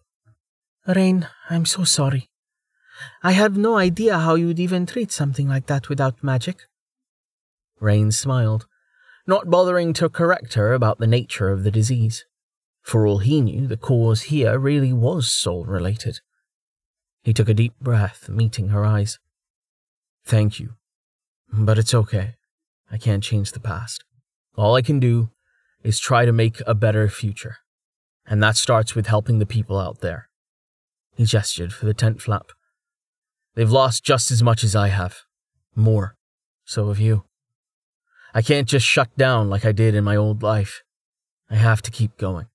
Rain, 0.88 1.28
I'm 1.50 1.66
so 1.66 1.84
sorry. 1.86 2.28
I 3.24 3.32
have 3.32 3.58
no 3.58 3.78
idea 3.78 4.20
how 4.20 4.36
you'd 4.36 4.60
even 4.60 4.86
treat 4.86 5.12
something 5.12 5.48
like 5.48 5.68
that 5.68 5.90
without 5.90 6.24
magic. 6.24 6.68
Rain 7.80 8.12
smiled, 8.12 8.68
not 9.26 9.50
bothering 9.50 9.94
to 9.94 10.10
correct 10.10 10.54
her 10.56 10.74
about 10.74 11.00
the 11.00 11.08
nature 11.08 11.50
of 11.50 11.64
the 11.64 11.72
disease. 11.72 12.26
For 12.82 13.06
all 13.06 13.20
he 13.20 13.42
knew, 13.42 13.68
the 13.68 13.78
cause 13.78 14.24
here 14.24 14.58
really 14.58 14.94
was 14.94 15.28
soul 15.28 15.66
related. 15.66 16.20
He 17.24 17.34
took 17.34 17.50
a 17.50 17.54
deep 17.54 17.74
breath, 17.80 18.30
meeting 18.30 18.70
her 18.70 18.84
eyes. 18.84 19.20
Thank 20.26 20.60
you. 20.60 20.76
But 21.54 21.78
it's 21.78 21.94
okay. 21.94 22.36
I 22.92 22.98
can't 22.98 23.24
change 23.24 23.52
the 23.52 23.60
past. 23.60 24.04
All 24.56 24.76
I 24.76 24.82
can 24.82 25.00
do 25.00 25.30
is 25.84 26.00
try 26.00 26.26
to 26.26 26.32
make 26.32 26.62
a 26.66 26.76
better 26.76 27.08
future. 27.10 27.58
And 28.26 28.42
that 28.42 28.58
starts 28.58 28.96
with 28.96 29.08
helping 29.08 29.40
the 29.40 29.46
people 29.46 29.78
out 29.78 30.02
there. 30.02 30.30
He 31.16 31.26
gestured 31.26 31.74
for 31.74 31.86
the 31.86 31.94
tent 31.94 32.22
flap. 32.22 32.52
They've 33.56 33.70
lost 33.70 34.04
just 34.04 34.32
as 34.32 34.42
much 34.42 34.64
as 34.64 34.76
I 34.76 34.88
have. 34.88 35.20
More. 35.76 36.16
So 36.66 36.88
have 36.88 37.00
you. 37.00 37.26
I 38.34 38.42
can't 38.42 38.68
just 38.68 38.86
shut 38.86 39.16
down 39.18 39.50
like 39.50 39.66
I 39.66 39.72
did 39.72 39.94
in 39.94 40.04
my 40.04 40.16
old 40.16 40.42
life. 40.42 40.84
I 41.50 41.56
have 41.56 41.82
to 41.82 41.92
keep 41.92 42.18
going. 42.18 42.48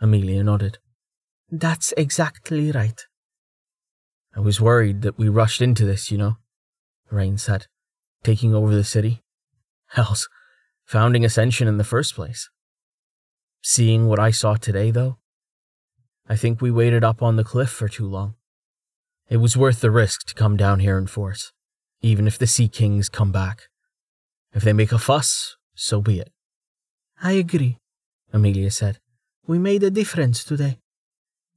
Amelia 0.00 0.44
nodded. 0.44 0.78
That's 1.50 1.92
exactly 1.96 2.70
right. 2.70 3.04
I 4.36 4.40
was 4.40 4.60
worried 4.60 5.02
that 5.02 5.18
we 5.18 5.28
rushed 5.28 5.60
into 5.60 5.84
this, 5.84 6.12
you 6.12 6.18
know, 6.18 6.36
Rain 7.10 7.38
said, 7.38 7.66
taking 8.22 8.54
over 8.54 8.74
the 8.74 8.84
city. 8.84 9.22
Else, 9.96 10.28
founding 10.84 11.24
Ascension 11.24 11.66
in 11.66 11.78
the 11.78 11.84
first 11.84 12.14
place. 12.14 12.50
Seeing 13.62 14.06
what 14.06 14.20
I 14.20 14.30
saw 14.30 14.54
today, 14.54 14.90
though, 14.90 15.18
I 16.28 16.36
think 16.36 16.60
we 16.60 16.70
waited 16.70 17.02
up 17.02 17.22
on 17.22 17.36
the 17.36 17.44
cliff 17.44 17.70
for 17.70 17.88
too 17.88 18.06
long. 18.06 18.34
It 19.28 19.38
was 19.38 19.56
worth 19.56 19.80
the 19.80 19.90
risk 19.90 20.26
to 20.26 20.34
come 20.34 20.56
down 20.56 20.80
here 20.80 20.96
in 20.96 21.06
force, 21.06 21.52
even 22.00 22.26
if 22.26 22.38
the 22.38 22.46
Sea 22.46 22.68
Kings 22.68 23.08
come 23.08 23.30
back. 23.30 23.68
If 24.54 24.62
they 24.62 24.72
make 24.72 24.92
a 24.92 24.98
fuss, 24.98 25.56
so 25.74 26.00
be 26.00 26.18
it. 26.18 26.32
I 27.22 27.32
agree, 27.32 27.78
Amelia 28.32 28.70
said. 28.70 29.00
We 29.46 29.58
made 29.58 29.82
a 29.82 29.90
difference 29.90 30.44
today. 30.44 30.78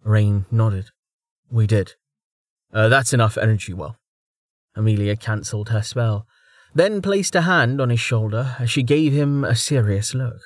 Rain 0.04 0.46
nodded. 0.52 0.90
We 1.50 1.68
did. 1.68 1.94
Uh, 2.74 2.90
that's 2.90 3.14
enough 3.14 3.38
energy 3.38 3.74
well. 3.74 3.98
Amelia 4.76 5.16
cancelled 5.16 5.70
her 5.70 5.82
spell, 5.82 6.26
then 6.74 7.02
placed 7.02 7.36
a 7.36 7.42
hand 7.42 7.82
on 7.82 7.90
his 7.90 8.00
shoulder 8.00 8.56
as 8.60 8.70
she 8.70 8.84
gave 8.84 9.14
him 9.14 9.44
a 9.44 9.56
serious 9.56 10.14
look. 10.14 10.42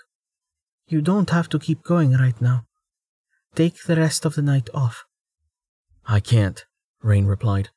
You 0.88 1.01
don't 1.01 1.29
have 1.29 1.50
to 1.50 1.60
keep 1.60 1.84
going 1.84 2.13
right 2.13 2.39
now. 2.39 2.65
Take 3.55 3.84
the 3.84 3.96
rest 3.96 4.25
of 4.25 4.36
the 4.36 4.41
night 4.41 4.70
off. 4.74 5.05
I 6.05 6.20
can't, 6.20 6.65
Rain 7.05 7.27
replied, 7.27 7.69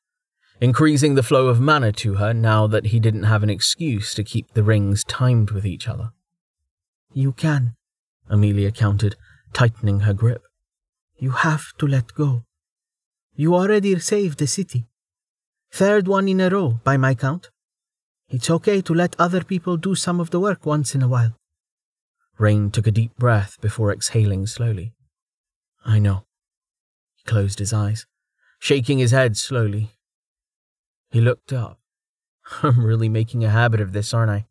increasing 0.59 1.13
the 1.13 1.21
flow 1.21 1.47
of 1.47 1.61
mana 1.61 1.91
to 1.91 2.15
her 2.15 2.33
now 2.33 2.65
that 2.65 2.87
he 2.87 2.99
didn't 2.99 3.23
have 3.23 3.43
an 3.43 3.49
excuse 3.49 4.15
to 4.15 4.23
keep 4.23 4.53
the 4.53 4.63
rings 4.63 5.03
timed 5.03 5.51
with 5.51 5.67
each 5.67 5.87
other. 5.87 6.11
You 7.13 7.31
can, 7.33 7.75
Amelia 8.27 8.71
countered, 8.71 9.15
tightening 9.53 10.01
her 10.01 10.13
grip. 10.13 10.41
You 11.17 11.31
have 11.31 11.73
to 11.77 11.85
let 11.85 12.15
go. 12.15 12.43
You 13.35 13.53
already 13.53 13.97
saved 13.99 14.39
the 14.39 14.47
city. 14.47 14.87
Third 15.71 16.07
one 16.07 16.27
in 16.27 16.41
a 16.41 16.49
row, 16.49 16.79
by 16.83 16.97
my 16.97 17.13
count. 17.13 17.51
It's 18.29 18.49
okay 18.49 18.81
to 18.81 18.93
let 18.95 19.15
other 19.19 19.43
people 19.43 19.77
do 19.77 19.93
some 19.93 20.19
of 20.19 20.31
the 20.31 20.39
work 20.39 20.65
once 20.65 20.95
in 20.95 21.03
a 21.03 21.07
while. 21.07 21.35
Rain 22.39 22.71
took 22.71 22.87
a 22.87 22.91
deep 22.91 23.15
breath 23.17 23.57
before 23.61 23.93
exhaling 23.93 24.47
slowly. 24.47 24.93
I 25.85 25.99
know. 25.99 26.25
He 27.15 27.23
closed 27.25 27.59
his 27.59 27.73
eyes, 27.73 28.07
shaking 28.59 28.99
his 28.99 29.11
head 29.11 29.37
slowly. 29.37 29.91
He 31.09 31.21
looked 31.21 31.51
up. 31.51 31.79
I'm 32.63 32.85
really 32.85 33.09
making 33.09 33.43
a 33.43 33.49
habit 33.49 33.81
of 33.81 33.93
this, 33.93 34.13
aren't 34.13 34.31
I? 34.31 34.45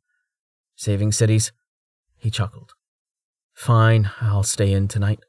Saving 0.77 1.13
cities? 1.13 1.53
He 2.17 2.31
chuckled. 2.31 2.73
Fine, 3.55 4.11
I'll 4.21 4.43
stay 4.43 4.73
in 4.73 4.89
tonight. 4.89 5.21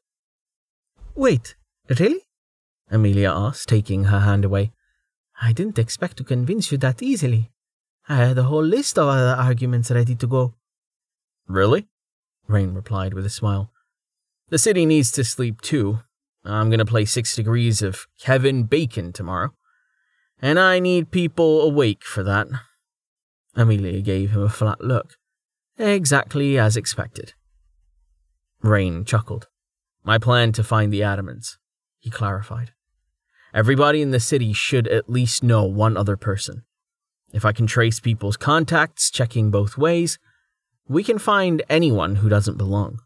Wait, 1.15 1.55
really? 1.89 2.21
Amelia 2.89 3.31
asked, 3.31 3.67
taking 3.69 4.05
her 4.05 4.21
hand 4.21 4.45
away. 4.45 4.71
I 5.41 5.53
didn't 5.53 5.79
expect 5.79 6.17
to 6.17 6.24
convince 6.24 6.71
you 6.71 6.77
that 6.79 7.01
easily. 7.01 7.51
I 8.07 8.15
had 8.15 8.38
a 8.38 8.43
whole 8.43 8.63
list 8.63 8.98
of 8.98 9.07
other 9.07 9.39
arguments 9.39 9.91
ready 9.91 10.15
to 10.15 10.27
go. 10.27 10.55
Really? 11.48 11.88
Rain 12.48 12.74
replied 12.74 13.13
with 13.13 13.25
a 13.25 13.29
smile. 13.29 13.71
The 14.50 14.57
city 14.57 14.86
needs 14.86 15.12
to 15.12 15.24
sleep 15.24 15.62
too. 15.62 16.00
I'm 16.53 16.70
going 16.70 16.79
to 16.79 16.86
play 16.86 17.06
Six 17.06 17.36
Degrees 17.36 17.82
of 17.82 18.08
Kevin 18.20 18.63
Bacon 18.63 19.13
tomorrow. 19.13 19.53
And 20.41 20.58
I 20.60 20.79
need 20.79 21.12
people 21.12 21.62
awake 21.62 22.03
for 22.03 22.24
that. 22.24 22.48
Amelia 23.56 24.01
gave 24.01 24.32
him 24.32 24.44
a 24.44 24.50
flat 24.50 24.82
look. 24.82 25.18
Exactly 25.77 26.58
as 26.58 26.77
expected. 26.77 27.34
Rain 28.62 29.06
chuckled. 29.06 29.48
My 30.03 30.18
plan 30.18 30.51
to 30.53 30.63
find 30.63 30.91
the 30.91 31.01
Adamants, 31.01 31.58
he 32.00 32.10
clarified. 32.10 32.72
Everybody 33.53 34.01
in 34.01 34.12
the 34.12 34.20
city 34.20 34.53
should 34.53 34.88
at 34.88 35.10
least 35.10 35.44
know 35.44 35.63
one 35.65 35.98
other 35.98 36.15
person. 36.15 36.63
If 37.32 37.46
I 37.46 37.51
can 37.51 37.68
trace 37.68 38.00
people's 38.00 38.38
contacts, 38.38 39.12
checking 39.12 39.51
both 39.51 39.77
ways, 39.77 40.20
we 40.88 41.03
can 41.03 41.20
find 41.20 41.62
anyone 41.70 42.18
who 42.18 42.29
doesn't 42.29 42.58
belong. 42.58 43.00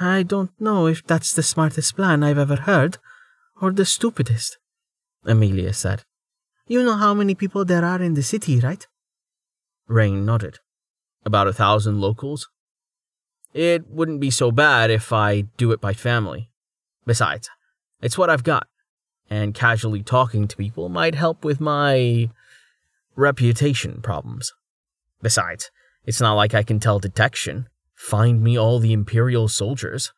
I 0.00 0.22
don't 0.22 0.50
know 0.60 0.86
if 0.86 1.06
that's 1.06 1.32
the 1.32 1.42
smartest 1.42 1.96
plan 1.96 2.22
I've 2.22 2.38
ever 2.38 2.56
heard, 2.56 2.98
or 3.60 3.70
the 3.72 3.84
stupidest, 3.84 4.58
Amelia 5.24 5.72
said. 5.72 6.04
You 6.66 6.82
know 6.82 6.96
how 6.96 7.14
many 7.14 7.34
people 7.34 7.64
there 7.64 7.84
are 7.84 8.00
in 8.02 8.14
the 8.14 8.22
city, 8.22 8.58
right? 8.60 8.86
Rain 9.86 10.24
nodded. 10.24 10.58
About 11.24 11.46
a 11.46 11.52
thousand 11.52 12.00
locals, 12.00 12.48
it 13.54 13.88
wouldn't 13.88 14.20
be 14.20 14.30
so 14.30 14.50
bad 14.50 14.90
if 14.90 15.12
I 15.12 15.42
do 15.56 15.72
it 15.72 15.80
by 15.80 15.92
family. 15.92 16.50
Besides, 17.06 17.50
it's 18.00 18.16
what 18.16 18.30
I've 18.30 18.44
got, 18.44 18.66
and 19.28 19.54
casually 19.54 20.02
talking 20.02 20.48
to 20.48 20.56
people 20.56 20.88
might 20.88 21.14
help 21.14 21.44
with 21.44 21.60
my 21.60 22.30
reputation 23.14 24.00
problems. 24.00 24.52
Besides, 25.20 25.70
it's 26.04 26.20
not 26.20 26.34
like 26.34 26.54
I 26.54 26.62
can 26.62 26.80
tell 26.80 26.98
detection. 26.98 27.68
Find 28.02 28.42
me 28.42 28.58
all 28.58 28.80
the 28.80 28.92
Imperial 28.92 29.46
soldiers. 29.46 30.12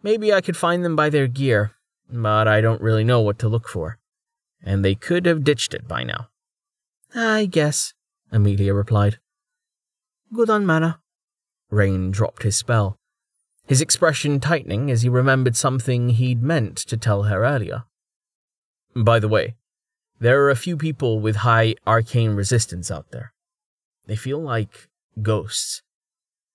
Maybe 0.00 0.32
I 0.32 0.40
could 0.40 0.56
find 0.56 0.84
them 0.84 0.94
by 0.94 1.10
their 1.10 1.26
gear, 1.26 1.72
but 2.08 2.46
I 2.46 2.60
don't 2.60 2.80
really 2.80 3.02
know 3.02 3.20
what 3.20 3.36
to 3.40 3.48
look 3.48 3.68
for. 3.68 3.98
And 4.62 4.84
they 4.84 4.94
could 4.94 5.26
have 5.26 5.42
ditched 5.42 5.74
it 5.74 5.88
by 5.88 6.04
now. 6.04 6.28
I 7.12 7.46
guess, 7.46 7.94
Amelia 8.30 8.74
replied. 8.74 9.18
Good 10.32 10.48
on 10.48 10.64
mana. 10.64 11.00
Rain 11.68 12.12
dropped 12.12 12.44
his 12.44 12.56
spell, 12.56 12.96
his 13.66 13.80
expression 13.80 14.38
tightening 14.38 14.88
as 14.88 15.02
he 15.02 15.08
remembered 15.08 15.56
something 15.56 16.10
he'd 16.10 16.44
meant 16.44 16.76
to 16.76 16.96
tell 16.96 17.24
her 17.24 17.44
earlier. 17.44 17.84
By 18.94 19.18
the 19.18 19.28
way, 19.28 19.56
there 20.20 20.42
are 20.44 20.50
a 20.50 20.56
few 20.56 20.76
people 20.76 21.18
with 21.18 21.36
high 21.36 21.74
arcane 21.88 22.36
resistance 22.36 22.88
out 22.88 23.10
there. 23.10 23.32
They 24.06 24.16
feel 24.16 24.38
like 24.38 24.88
ghosts. 25.20 25.82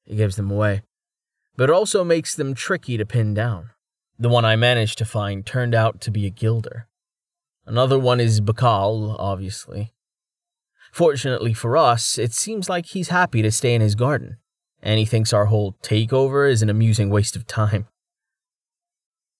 It 0.05 0.15
gives 0.15 0.35
them 0.35 0.51
away, 0.51 0.81
but 1.55 1.69
it 1.69 1.73
also 1.73 2.03
makes 2.03 2.35
them 2.35 2.53
tricky 2.53 2.97
to 2.97 3.05
pin 3.05 3.33
down. 3.33 3.69
The 4.19 4.29
one 4.29 4.45
I 4.45 4.55
managed 4.55 4.97
to 4.99 5.05
find 5.05 5.45
turned 5.45 5.73
out 5.73 6.01
to 6.01 6.11
be 6.11 6.25
a 6.25 6.29
gilder. 6.29 6.87
Another 7.65 7.97
one 7.97 8.19
is 8.19 8.41
Bakal, 8.41 9.15
obviously. 9.17 9.93
Fortunately 10.91 11.53
for 11.53 11.77
us, 11.77 12.17
it 12.17 12.33
seems 12.33 12.69
like 12.69 12.87
he's 12.87 13.09
happy 13.09 13.41
to 13.41 13.51
stay 13.51 13.73
in 13.73 13.81
his 13.81 13.95
garden 13.95 14.37
and 14.83 14.99
he 14.99 15.05
thinks 15.05 15.33
our 15.33 15.45
whole 15.45 15.77
takeover 15.81 16.49
is 16.49 16.61
an 16.61 16.69
amusing 16.69 17.09
waste 17.09 17.35
of 17.35 17.47
time. 17.47 17.87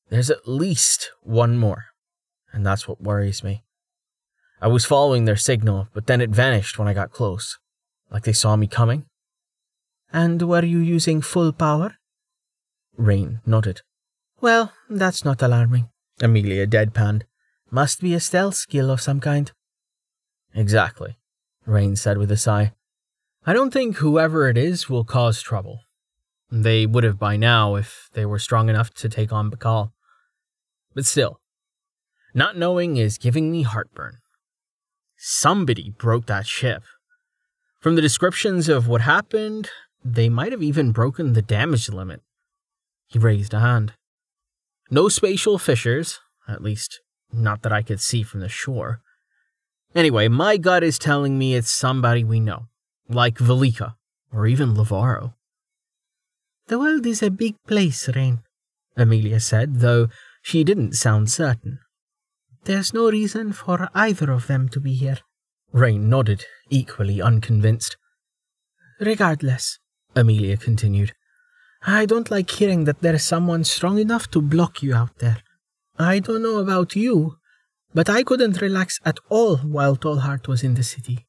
There's 0.10 0.30
at 0.30 0.48
least 0.48 1.12
one 1.22 1.58
more, 1.58 1.88
and 2.54 2.66
that's 2.66 2.88
what 2.88 3.02
worries 3.02 3.44
me. 3.44 3.64
I 4.62 4.68
was 4.68 4.86
following 4.86 5.26
their 5.26 5.36
signal, 5.36 5.90
but 5.94 6.08
then 6.08 6.22
it 6.22 6.30
vanished 6.30 6.80
when 6.80 6.88
I 6.88 6.94
got 6.94 7.12
close, 7.12 7.60
like 8.10 8.24
they 8.24 8.34
saw 8.34 8.56
me 8.56 8.68
coming. 8.68 9.06
And 10.14 10.42
were 10.44 10.64
you 10.64 10.78
using 10.78 11.22
full 11.22 11.52
power? 11.52 11.96
Rain 12.96 13.42
nodded. 13.46 13.82
Well, 14.40 14.72
that's 14.88 15.26
not 15.26 15.42
alarming. 15.42 15.90
Amelia 16.22 16.68
deadpanned. 16.68 17.24
Must 17.72 18.00
be 18.00 18.14
a 18.14 18.20
stealth 18.20 18.54
skill 18.54 18.92
of 18.92 19.02
some 19.02 19.20
kind. 19.20 19.52
Exactly, 20.54 21.18
Rain 21.66 21.96
said 21.96 22.20
with 22.20 22.32
a 22.32 22.38
sigh. 22.38 22.74
I 23.46 23.54
don't 23.54 23.74
think 23.74 23.98
whoever 23.98 24.48
it 24.48 24.58
is 24.58 24.88
will 24.88 25.04
cause 25.04 25.42
trouble. 25.42 25.80
They 26.52 26.86
would 26.86 27.04
have 27.04 27.18
by 27.18 27.36
now 27.36 27.74
if 27.74 28.10
they 28.14 28.26
were 28.28 28.38
strong 28.38 28.70
enough 28.70 28.94
to 28.94 29.10
take 29.10 29.34
on 29.34 29.50
Bakal. 29.50 29.92
But 30.94 31.08
still, 31.08 31.40
not 32.36 32.56
knowing 32.56 32.98
is 32.98 33.18
giving 33.18 33.52
me 33.52 33.64
heartburn. 33.64 34.18
Somebody 35.18 35.90
broke 35.98 36.28
that 36.28 36.46
ship. 36.46 36.84
From 37.80 37.96
the 37.96 38.02
descriptions 38.02 38.70
of 38.70 38.88
what 38.88 39.02
happened, 39.02 39.72
they 40.04 40.30
might 40.30 40.52
have 40.52 40.64
even 40.64 40.92
broken 40.92 41.34
the 41.34 41.42
damage 41.42 41.90
limit. 41.90 42.22
He 43.08 43.20
raised 43.20 43.54
a 43.54 43.60
hand. 43.60 43.94
No 44.90 45.10
spatial 45.10 45.58
fissures, 45.58 46.20
at 46.48 46.64
least 46.64 47.00
not 47.32 47.62
that 47.64 47.72
I 47.72 47.82
could 47.82 48.00
see 48.00 48.24
from 48.24 48.42
the 48.42 48.50
shore. 48.50 49.02
Anyway, 49.96 50.28
my 50.28 50.58
gut 50.58 50.84
is 50.84 51.00
telling 51.00 51.38
me 51.38 51.56
it's 51.56 51.72
somebody 51.72 52.24
we 52.24 52.40
know, 52.40 52.68
like 53.08 53.38
Velika, 53.38 53.96
or 54.32 54.48
even 54.48 54.76
Lavaro. 54.76 55.34
The 56.68 56.80
world 56.80 57.06
is 57.06 57.22
a 57.22 57.30
big 57.30 57.56
place, 57.68 58.10
Rain, 58.16 58.42
Amelia 58.96 59.40
said, 59.40 59.80
though 59.80 60.08
she 60.42 60.64
didn't 60.64 60.94
sound 60.94 61.30
certain. 61.30 61.80
There's 62.66 62.94
no 62.94 63.10
reason 63.10 63.54
for 63.54 63.90
either 63.94 64.32
of 64.32 64.48
them 64.48 64.70
to 64.70 64.80
be 64.80 64.94
here. 64.94 65.18
Rain 65.72 66.10
nodded, 66.10 66.46
equally 66.70 67.22
unconvinced. 67.22 67.98
Regardless, 69.00 69.80
Amelia 70.16 70.58
continued, 70.58 71.14
I 71.86 72.06
don't 72.06 72.32
like 72.32 72.50
hearing 72.50 72.86
that 72.86 73.02
there's 73.02 73.24
someone 73.24 73.64
strong 73.64 73.98
enough 73.98 74.30
to 74.32 74.42
block 74.42 74.82
you 74.82 74.94
out 74.94 75.18
there. 75.20 75.40
I 76.00 76.20
don't 76.20 76.44
know 76.44 76.58
about 76.58 76.96
you, 76.96 77.38
but 77.94 78.10
I 78.10 78.24
couldn't 78.24 78.62
relax 78.62 79.00
at 79.06 79.20
all 79.30 79.58
while 79.58 79.96
Tallheart 79.96 80.48
was 80.48 80.64
in 80.64 80.76
the 80.76 80.84
city. 80.84 81.26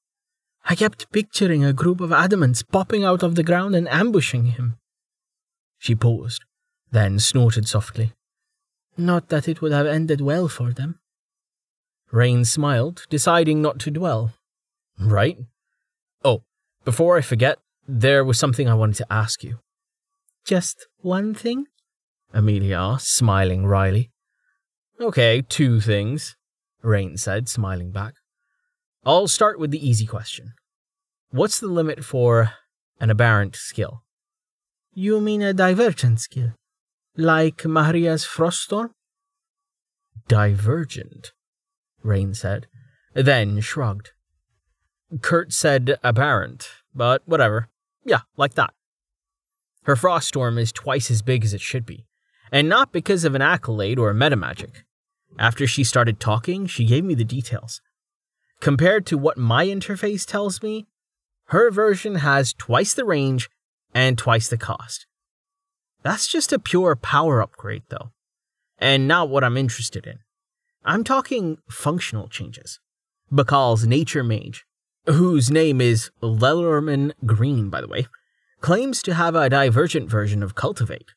I 0.67 0.75
kept 0.75 1.13
picturing 1.13 1.65
a 1.65 1.73
group 1.73 2.01
of 2.01 2.11
adamants 2.11 2.63
popping 2.63 3.05
out 3.05 3.23
of 3.23 3.35
the 3.35 3.43
ground 3.43 3.75
and 3.75 3.89
ambushing 3.89 4.47
him. 4.47 4.77
She 5.79 5.95
paused, 5.95 6.45
then 6.91 7.19
snorted 7.19 7.69
softly. 7.69 8.13
Not 8.97 9.29
that 9.29 9.49
it 9.49 9.61
would 9.61 9.73
have 9.73 9.87
ended 9.87 10.21
well 10.21 10.49
for 10.49 10.73
them. 10.73 11.01
Rain 12.11 12.45
smiled, 12.45 13.07
deciding 13.11 13.61
not 13.61 13.79
to 13.81 13.91
dwell. 13.91 14.33
Right? 14.99 15.37
Oh, 16.25 16.45
before 16.85 17.19
I 17.19 17.21
forget, 17.21 17.59
there 17.87 18.25
was 18.25 18.39
something 18.39 18.69
I 18.69 18.75
wanted 18.75 18.97
to 18.97 19.13
ask 19.13 19.43
you. 19.43 19.59
Just 20.45 20.87
one 20.99 21.35
thing? 21.35 21.67
Amelia 22.33 22.77
asked, 22.77 23.15
smiling 23.15 23.67
wryly. 23.67 24.11
Okay, 25.01 25.43
two 25.43 25.81
things, 25.81 26.37
Rain 26.83 27.17
said, 27.17 27.49
smiling 27.49 27.91
back. 27.91 28.15
I'll 29.05 29.29
start 29.29 29.59
with 29.59 29.71
the 29.71 29.87
easy 29.87 30.07
question. 30.07 30.55
What's 31.31 31.61
the 31.61 31.67
limit 31.67 32.05
for 32.05 32.53
an 33.01 33.11
aberrant 33.11 33.57
skill? 33.57 34.03
You 34.93 35.21
mean 35.21 35.43
a 35.43 35.53
divergent 35.53 36.21
skill? 36.21 36.53
Like 37.17 37.59
Mahria's 37.59 38.25
Froststorm? 38.25 38.91
Divergent, 40.29 41.33
Rain 42.03 42.35
said, 42.35 42.67
then 43.15 43.61
shrugged. 43.61 44.11
Kurt 45.21 45.53
said 45.53 45.99
aberrant, 46.03 46.69
but 46.95 47.23
whatever. 47.27 47.69
Yeah, 48.05 48.21
like 48.37 48.55
that. 48.55 48.73
Her 49.85 49.97
Froststorm 49.97 50.59
is 50.59 50.73
twice 50.73 51.11
as 51.11 51.23
big 51.23 51.45
as 51.45 51.55
it 51.55 51.61
should 51.61 51.85
be, 51.85 52.07
and 52.51 52.69
not 52.69 52.93
because 52.93 53.25
of 53.25 53.35
an 53.35 53.43
accolade 53.43 53.99
or 53.99 54.13
meta 54.15 54.37
magic. 54.37 54.85
After 55.39 55.67
she 55.67 55.85
started 55.85 56.21
talking, 56.21 56.67
she 56.67 56.85
gave 56.85 57.05
me 57.05 57.15
the 57.15 57.25
details. 57.25 57.81
Compared 58.61 59.05
to 59.07 59.19
what 59.19 59.37
my 59.37 59.67
interface 59.67 60.25
tells 60.25 60.63
me, 60.63 60.87
her 61.49 61.71
version 61.71 62.17
has 62.17 62.55
twice 62.55 62.95
the 62.95 63.05
range 63.05 63.51
and 63.93 64.17
twice 64.17 64.49
the 64.49 64.57
cost. 64.57 65.07
That's 66.03 66.27
just 66.27 66.53
a 66.53 66.59
pure 66.59 66.97
power 66.97 67.41
upgrade, 67.43 67.83
though, 67.89 68.13
and 68.79 69.09
not 69.09 69.29
what 69.29 69.45
I'm 69.45 69.57
interested 69.57 70.07
in. 70.07 70.21
I'm 70.85 71.05
talking 71.05 71.59
functional 71.69 72.29
changes. 72.29 72.81
Bakal's 73.31 73.87
nature 73.87 74.23
mage, 74.23 74.65
whose 75.07 75.51
name 75.51 75.81
is 75.81 76.11
Lellerman 76.23 77.13
Green, 77.27 77.69
by 77.69 77.81
the 77.81 77.89
way, 77.89 78.07
claims 78.61 79.03
to 79.03 79.15
have 79.15 79.35
a 79.35 79.51
divergent 79.51 80.09
version 80.09 80.43
of 80.43 80.55
Cultivate. 80.55 81.13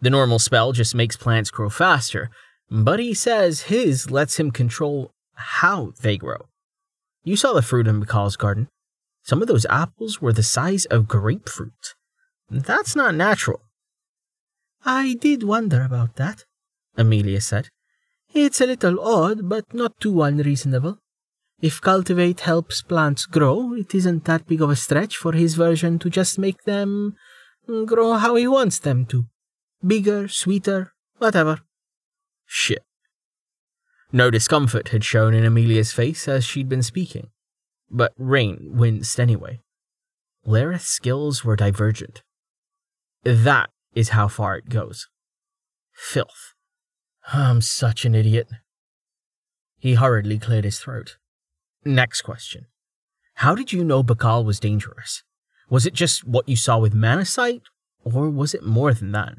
The 0.00 0.10
normal 0.10 0.38
spell 0.38 0.72
just 0.72 0.94
makes 0.94 1.16
plants 1.16 1.50
grow 1.50 1.68
faster, 1.68 2.30
but 2.70 2.98
he 2.98 3.14
says 3.14 3.62
his 3.62 4.10
lets 4.10 4.38
him 4.38 4.50
control 4.50 5.12
how 5.34 5.92
they 6.00 6.16
grow. 6.16 6.48
You 7.22 7.36
saw 7.36 7.52
the 7.52 7.62
fruit 7.62 7.86
in 7.86 8.00
Bakal's 8.00 8.36
garden. 8.36 8.68
Some 9.22 9.42
of 9.42 9.48
those 9.48 9.66
apples 9.66 10.20
were 10.20 10.32
the 10.32 10.42
size 10.42 10.86
of 10.86 11.06
grapefruit. 11.06 11.94
That's 12.48 12.96
not 12.96 13.14
natural. 13.14 13.60
I 14.84 15.14
did 15.20 15.42
wonder 15.42 15.82
about 15.82 16.16
that, 16.16 16.44
Amelia 16.96 17.40
said. 17.40 17.68
It's 18.32 18.60
a 18.60 18.66
little 18.66 19.00
odd, 19.00 19.48
but 19.48 19.74
not 19.74 20.00
too 20.00 20.22
unreasonable. 20.22 20.98
If 21.62 21.80
Cultivate 21.80 22.40
helps 22.40 22.80
plants 22.80 23.26
grow, 23.26 23.74
it 23.74 23.94
isn't 23.94 24.24
that 24.24 24.46
big 24.46 24.62
of 24.62 24.70
a 24.70 24.76
stretch 24.76 25.16
for 25.16 25.32
his 25.32 25.54
version 25.54 25.98
to 25.98 26.08
just 26.08 26.38
make 26.38 26.64
them 26.64 27.16
mm, 27.68 27.86
grow 27.86 28.14
how 28.14 28.34
he 28.36 28.48
wants 28.48 28.78
them 28.78 29.04
to. 29.06 29.26
Bigger, 29.86 30.26
sweeter, 30.26 30.92
whatever. 31.18 31.60
Shit. 32.46 32.82
No 34.10 34.30
discomfort 34.30 34.88
had 34.88 35.04
shown 35.04 35.34
in 35.34 35.44
Amelia's 35.44 35.92
face 35.92 36.26
as 36.26 36.44
she'd 36.44 36.68
been 36.68 36.82
speaking, 36.82 37.28
but 37.90 38.12
Rain 38.16 38.70
winced 38.72 39.20
anyway. 39.20 39.60
Lareth's 40.44 40.86
skills 40.86 41.44
were 41.44 41.56
divergent. 41.56 42.22
That 43.22 43.70
is 43.94 44.10
how 44.10 44.28
far 44.28 44.56
it 44.56 44.70
goes. 44.70 45.08
Filth. 45.92 46.54
I'm 47.32 47.60
such 47.60 48.06
an 48.06 48.14
idiot. 48.14 48.48
He 49.78 49.94
hurriedly 49.94 50.38
cleared 50.38 50.64
his 50.64 50.78
throat. 50.78 51.18
Next 51.84 52.22
question. 52.22 52.66
How 53.34 53.54
did 53.54 53.72
you 53.72 53.84
know 53.84 54.02
Bakal 54.02 54.44
was 54.44 54.60
dangerous? 54.60 55.22
Was 55.70 55.86
it 55.86 55.94
just 55.94 56.26
what 56.26 56.48
you 56.48 56.56
saw 56.56 56.78
with 56.78 56.94
Manasight, 56.94 57.62
or 58.04 58.28
was 58.28 58.54
it 58.54 58.64
more 58.64 58.92
than 58.92 59.12
that? 59.12 59.34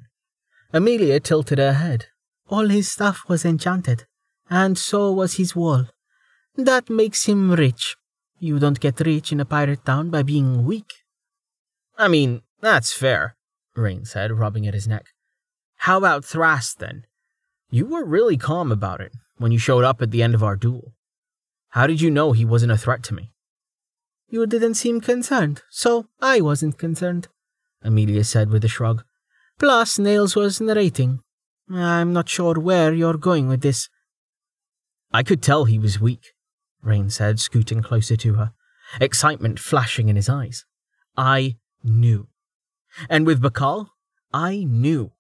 Amelia 0.73 1.19
tilted 1.19 1.59
her 1.59 1.73
head. 1.73 2.07
All 2.49 2.67
his 2.69 2.91
stuff 2.91 3.23
was 3.27 3.45
enchanted, 3.45 4.05
and 4.49 4.77
so 4.77 5.11
was 5.11 5.35
his 5.35 5.55
wall. 5.55 5.87
That 6.55 6.89
makes 6.89 7.25
him 7.25 7.51
rich. 7.51 7.95
You 8.39 8.57
don't 8.57 8.79
get 8.79 8.99
rich 8.99 9.31
in 9.31 9.39
a 9.39 9.45
pirate 9.45 9.85
town 9.85 10.09
by 10.09 10.23
being 10.23 10.65
weak. 10.65 10.91
I 11.97 12.07
mean, 12.07 12.41
that's 12.59 12.91
fair. 12.93 13.35
Rain 13.75 14.05
said, 14.05 14.31
rubbing 14.31 14.67
at 14.67 14.73
his 14.73 14.87
neck. 14.87 15.07
How 15.77 15.97
about 15.97 16.25
Thrast, 16.25 16.79
then? 16.79 17.05
You 17.69 17.85
were 17.85 18.03
really 18.03 18.37
calm 18.37 18.71
about 18.71 18.99
it 18.99 19.13
when 19.37 19.51
you 19.51 19.59
showed 19.59 19.83
up 19.83 20.01
at 20.01 20.11
the 20.11 20.23
end 20.23 20.33
of 20.33 20.43
our 20.43 20.55
duel. 20.55 20.93
How 21.71 21.87
did 21.87 22.01
you 22.01 22.11
know 22.11 22.31
he 22.31 22.45
wasn't 22.45 22.71
a 22.71 22.77
threat 22.77 23.03
to 23.03 23.13
me? 23.13 23.31
You 24.27 24.45
didn't 24.45 24.75
seem 24.75 25.01
concerned, 25.01 25.61
so 25.69 26.07
I 26.21 26.41
wasn't 26.41 26.77
concerned, 26.77 27.27
Amelia 27.81 28.23
said 28.23 28.49
with 28.49 28.63
a 28.63 28.67
shrug. 28.67 29.03
Plus, 29.59 29.99
Nails 29.99 30.35
was 30.35 30.61
narrating. 30.61 31.19
I'm 31.69 32.13
not 32.13 32.29
sure 32.29 32.55
where 32.55 32.93
you're 32.93 33.17
going 33.17 33.47
with 33.47 33.61
this. 33.61 33.89
I 35.13 35.23
could 35.23 35.41
tell 35.41 35.65
he 35.65 35.79
was 35.79 35.99
weak, 35.99 36.33
Rain 36.81 37.09
said, 37.09 37.39
scooting 37.39 37.81
closer 37.81 38.15
to 38.17 38.33
her, 38.35 38.51
excitement 38.99 39.59
flashing 39.59 40.09
in 40.09 40.15
his 40.15 40.29
eyes. 40.29 40.65
I 41.15 41.57
knew. 41.83 42.27
And 43.09 43.25
with 43.25 43.41
Bakal, 43.41 43.87
I 44.33 44.65
knew 44.65 45.11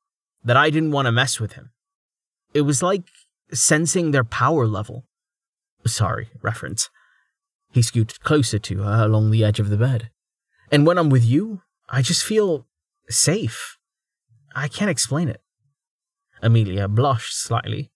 that 0.43 0.57
I 0.57 0.69
didn't 0.69 0.91
want 0.91 1.05
to 1.05 1.11
mess 1.11 1.39
with 1.39 1.53
him. 1.53 1.71
It 2.53 2.61
was 2.61 2.83
like 2.83 3.03
sensing 3.53 4.11
their 4.11 4.23
power 4.23 4.65
level. 4.67 5.05
Sorry, 5.85 6.29
reference. 6.41 6.89
He 7.71 7.81
scooted 7.81 8.21
closer 8.21 8.59
to 8.59 8.79
her 8.79 9.05
along 9.05 9.31
the 9.31 9.43
edge 9.43 9.59
of 9.59 9.69
the 9.69 9.77
bed. 9.77 10.09
And 10.71 10.85
when 10.85 10.97
I'm 10.97 11.09
with 11.09 11.25
you, 11.25 11.61
I 11.89 12.01
just 12.01 12.23
feel 12.23 12.67
safe. 13.09 13.77
I 14.55 14.67
can't 14.67 14.91
explain 14.91 15.27
it. 15.27 15.41
Amelia 16.41 16.87
blushed 16.87 17.37
slightly, 17.37 17.91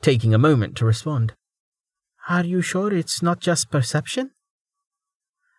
taking 0.00 0.32
a 0.32 0.38
moment 0.38 0.76
to 0.76 0.86
respond. 0.86 1.34
Are 2.28 2.44
you 2.44 2.62
sure 2.62 2.92
it's 2.92 3.22
not 3.22 3.40
just 3.40 3.70
perception? 3.70 4.30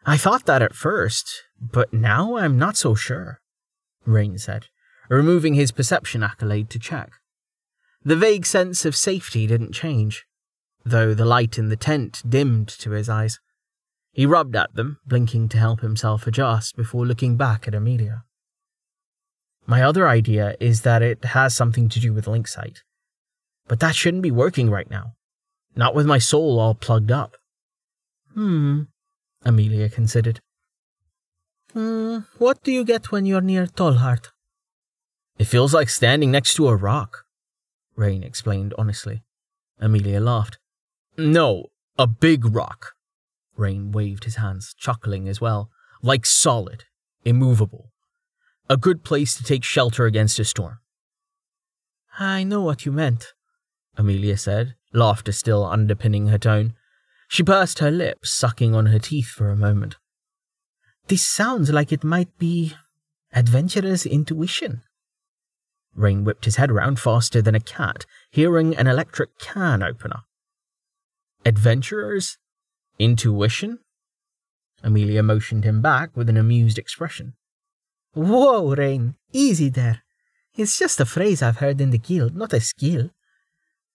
I 0.05 0.17
thought 0.17 0.45
that 0.45 0.61
at 0.61 0.75
first, 0.75 1.43
but 1.59 1.93
now 1.93 2.37
I'm 2.37 2.57
not 2.57 2.77
so 2.77 2.95
sure. 2.95 3.41
Rain 4.05 4.37
said, 4.37 4.67
removing 5.09 5.55
his 5.55 5.71
perception 5.71 6.23
accolade 6.23 6.69
to 6.71 6.79
check. 6.79 7.11
The 8.03 8.15
vague 8.15 8.45
sense 8.45 8.85
of 8.85 8.95
safety 8.95 9.45
didn't 9.45 9.73
change, 9.73 10.25
though 10.85 11.13
the 11.13 11.25
light 11.25 11.57
in 11.57 11.69
the 11.69 11.75
tent 11.75 12.21
dimmed 12.27 12.67
to 12.67 12.91
his 12.91 13.09
eyes. 13.09 13.39
He 14.11 14.25
rubbed 14.25 14.55
at 14.55 14.75
them, 14.75 14.99
blinking 15.05 15.49
to 15.49 15.57
help 15.57 15.81
himself 15.81 16.27
adjust 16.27 16.75
before 16.75 17.05
looking 17.05 17.37
back 17.37 17.67
at 17.67 17.75
Amelia. 17.75 18.23
My 19.65 19.83
other 19.83 20.07
idea 20.07 20.55
is 20.59 20.81
that 20.81 21.01
it 21.01 21.23
has 21.25 21.55
something 21.55 21.89
to 21.89 21.99
do 21.99 22.11
with 22.11 22.27
Link-Sight. 22.27 22.81
But 23.67 23.79
that 23.81 23.95
shouldn't 23.95 24.23
be 24.23 24.31
working 24.31 24.71
right 24.71 24.89
now. 24.89 25.13
Not 25.75 25.93
with 25.93 26.07
my 26.07 26.17
soul 26.17 26.59
all 26.59 26.73
plugged 26.73 27.11
up. 27.11 27.37
Hmm, 28.33 28.83
Amelia 29.45 29.89
considered. 29.89 30.41
Hmm, 31.73 32.19
what 32.39 32.63
do 32.63 32.71
you 32.71 32.83
get 32.83 33.11
when 33.11 33.27
you're 33.27 33.41
near 33.41 33.67
Tallheart? 33.67 34.29
It 35.37 35.45
feels 35.45 35.73
like 35.73 35.89
standing 35.89 36.31
next 36.31 36.55
to 36.55 36.67
a 36.67 36.75
rock, 36.75 37.25
Rain 37.95 38.23
explained 38.23 38.73
honestly. 38.77 39.23
Amelia 39.79 40.19
laughed. 40.19 40.57
No, 41.17 41.67
a 41.97 42.07
big 42.07 42.45
rock. 42.55 42.93
Rain 43.57 43.91
waved 43.91 44.23
his 44.23 44.35
hands, 44.35 44.73
chuckling 44.77 45.27
as 45.27 45.41
well, 45.41 45.69
like 46.01 46.25
solid, 46.25 46.85
immovable. 47.25 47.91
A 48.69 48.77
good 48.77 49.03
place 49.03 49.35
to 49.35 49.43
take 49.43 49.63
shelter 49.63 50.05
against 50.05 50.39
a 50.39 50.45
storm. 50.45 50.79
I 52.19 52.43
know 52.43 52.61
what 52.61 52.85
you 52.85 52.91
meant, 52.91 53.33
Amelia 53.97 54.37
said, 54.37 54.75
laughter 54.93 55.31
still 55.31 55.65
underpinning 55.65 56.27
her 56.27 56.37
tone. 56.37 56.73
She 57.27 57.43
pursed 57.43 57.79
her 57.79 57.91
lips, 57.91 58.33
sucking 58.33 58.73
on 58.73 58.87
her 58.87 58.99
teeth 58.99 59.27
for 59.27 59.49
a 59.49 59.57
moment. 59.57 59.97
This 61.07 61.25
sounds 61.25 61.71
like 61.71 61.91
it 61.91 62.03
might 62.03 62.37
be 62.37 62.75
adventurer's 63.33 64.05
intuition. 64.05 64.83
Rain 65.95 66.23
whipped 66.23 66.45
his 66.45 66.55
head 66.55 66.71
around 66.71 66.99
faster 66.99 67.41
than 67.41 67.55
a 67.55 67.59
cat, 67.59 68.05
hearing 68.31 68.75
an 68.75 68.87
electric 68.87 69.37
can 69.39 69.83
opener. 69.83 70.21
Adventurer's 71.45 72.37
intuition? 72.97 73.79
Amelia 74.83 75.23
motioned 75.23 75.63
him 75.63 75.81
back 75.81 76.15
with 76.15 76.29
an 76.29 76.37
amused 76.37 76.77
expression. 76.77 77.33
Whoa, 78.13 78.75
Rain, 78.75 79.15
easy 79.31 79.69
there. 79.69 80.03
It's 80.55 80.77
just 80.77 80.99
a 80.99 81.05
phrase 81.05 81.41
I've 81.41 81.57
heard 81.57 81.79
in 81.79 81.91
the 81.91 81.97
guild, 81.97 82.35
not 82.35 82.53
a 82.53 82.59
skill. 82.59 83.09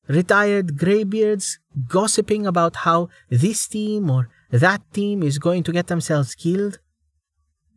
Retired 0.07 0.79
greybeards 0.79 1.59
gossiping 1.89 2.47
about 2.47 2.77
how 2.77 3.09
this 3.31 3.67
team 3.67 4.11
or 4.11 4.29
that 4.51 4.83
team 4.93 5.23
is 5.23 5.39
going 5.39 5.63
to 5.65 5.73
get 5.73 5.87
themselves 5.89 6.35
killed. 6.35 6.79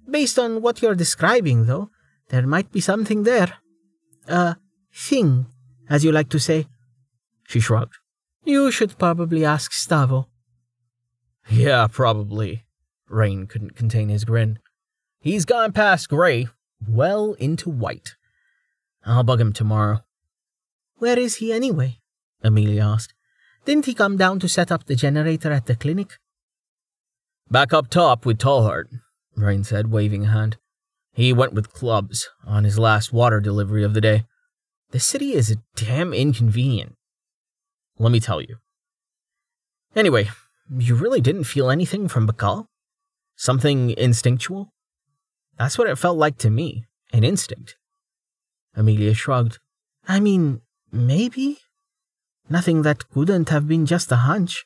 Based 0.10 0.38
on 0.38 0.62
what 0.62 0.82
you're 0.82 0.95
describing, 0.95 1.65
though, 1.65 1.89
there 2.30 2.45
might 2.45 2.71
be 2.71 2.80
something 2.80 3.23
there. 3.23 3.56
A 4.27 4.58
thing, 4.93 5.47
as 5.89 6.03
you 6.03 6.12
like 6.12 6.30
to 6.30 6.39
say. 6.39 6.67
She 7.47 7.60
shrugged. 7.60 7.97
You 8.47 8.71
should 8.71 8.97
probably 8.97 9.43
ask 9.43 9.73
Stavo. 9.73 10.27
Yeah, 11.49 11.88
probably. 11.91 12.63
Rain 13.10 13.45
couldn't 13.45 13.75
contain 13.75 14.07
his 14.07 14.23
grin. 14.23 14.60
He's 15.19 15.43
gone 15.43 15.73
past 15.73 16.07
grey, 16.07 16.47
well 16.88 17.33
into 17.33 17.69
white. 17.69 18.15
I'll 19.05 19.23
bug 19.23 19.41
him 19.41 19.51
tomorrow. 19.51 19.99
Where 20.95 21.19
is 21.19 21.36
he 21.36 21.51
anyway? 21.51 21.99
Amelia 22.41 22.83
asked. 22.86 23.13
Didn't 23.65 23.86
he 23.86 23.93
come 23.93 24.15
down 24.15 24.39
to 24.39 24.47
set 24.47 24.71
up 24.71 24.86
the 24.86 24.95
generator 24.95 25.51
at 25.51 25.65
the 25.65 25.75
clinic? 25.75 26.17
Back 27.51 27.73
up 27.73 27.89
top 27.89 28.25
with 28.25 28.38
Tallheart, 28.38 28.88
Rain 29.36 29.65
said, 29.65 29.91
waving 29.91 30.23
a 30.23 30.31
hand. 30.31 30.55
He 31.12 31.33
went 31.33 31.53
with 31.53 31.73
clubs 31.73 32.29
on 32.45 32.63
his 32.63 32.79
last 32.79 33.12
water 33.12 33.41
delivery 33.41 33.83
of 33.83 33.93
the 33.93 33.99
day. 33.99 34.23
The 34.91 35.01
city 35.01 35.33
is 35.33 35.51
a 35.51 35.62
damn 35.75 36.13
inconvenient. 36.13 36.96
Let 37.99 38.12
me 38.12 38.19
tell 38.19 38.41
you. 38.41 38.57
Anyway, 39.95 40.29
you 40.77 40.95
really 40.95 41.21
didn't 41.21 41.45
feel 41.45 41.69
anything 41.69 42.07
from 42.07 42.27
Bakal? 42.27 42.67
Something 43.36 43.91
instinctual? 43.91 44.73
That's 45.57 45.77
what 45.77 45.89
it 45.89 45.97
felt 45.97 46.17
like 46.17 46.38
to 46.39 46.49
me, 46.49 46.86
an 47.12 47.23
instinct. 47.23 47.75
Amelia 48.75 49.13
shrugged. 49.13 49.60
I 50.07 50.19
mean, 50.19 50.62
maybe? 50.91 51.57
Nothing 52.49 52.83
that 52.83 53.10
couldn't 53.10 53.49
have 53.49 53.67
been 53.67 53.86
just 53.86 54.12
a 54.12 54.17
hunch. 54.17 54.65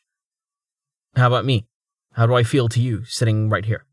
How 1.15 1.27
about 1.27 1.45
me? 1.45 1.65
How 2.13 2.25
do 2.25 2.35
I 2.35 2.43
feel 2.43 2.67
to 2.69 2.81
you, 2.81 3.05
sitting 3.05 3.49
right 3.49 3.65
here? 3.65 3.85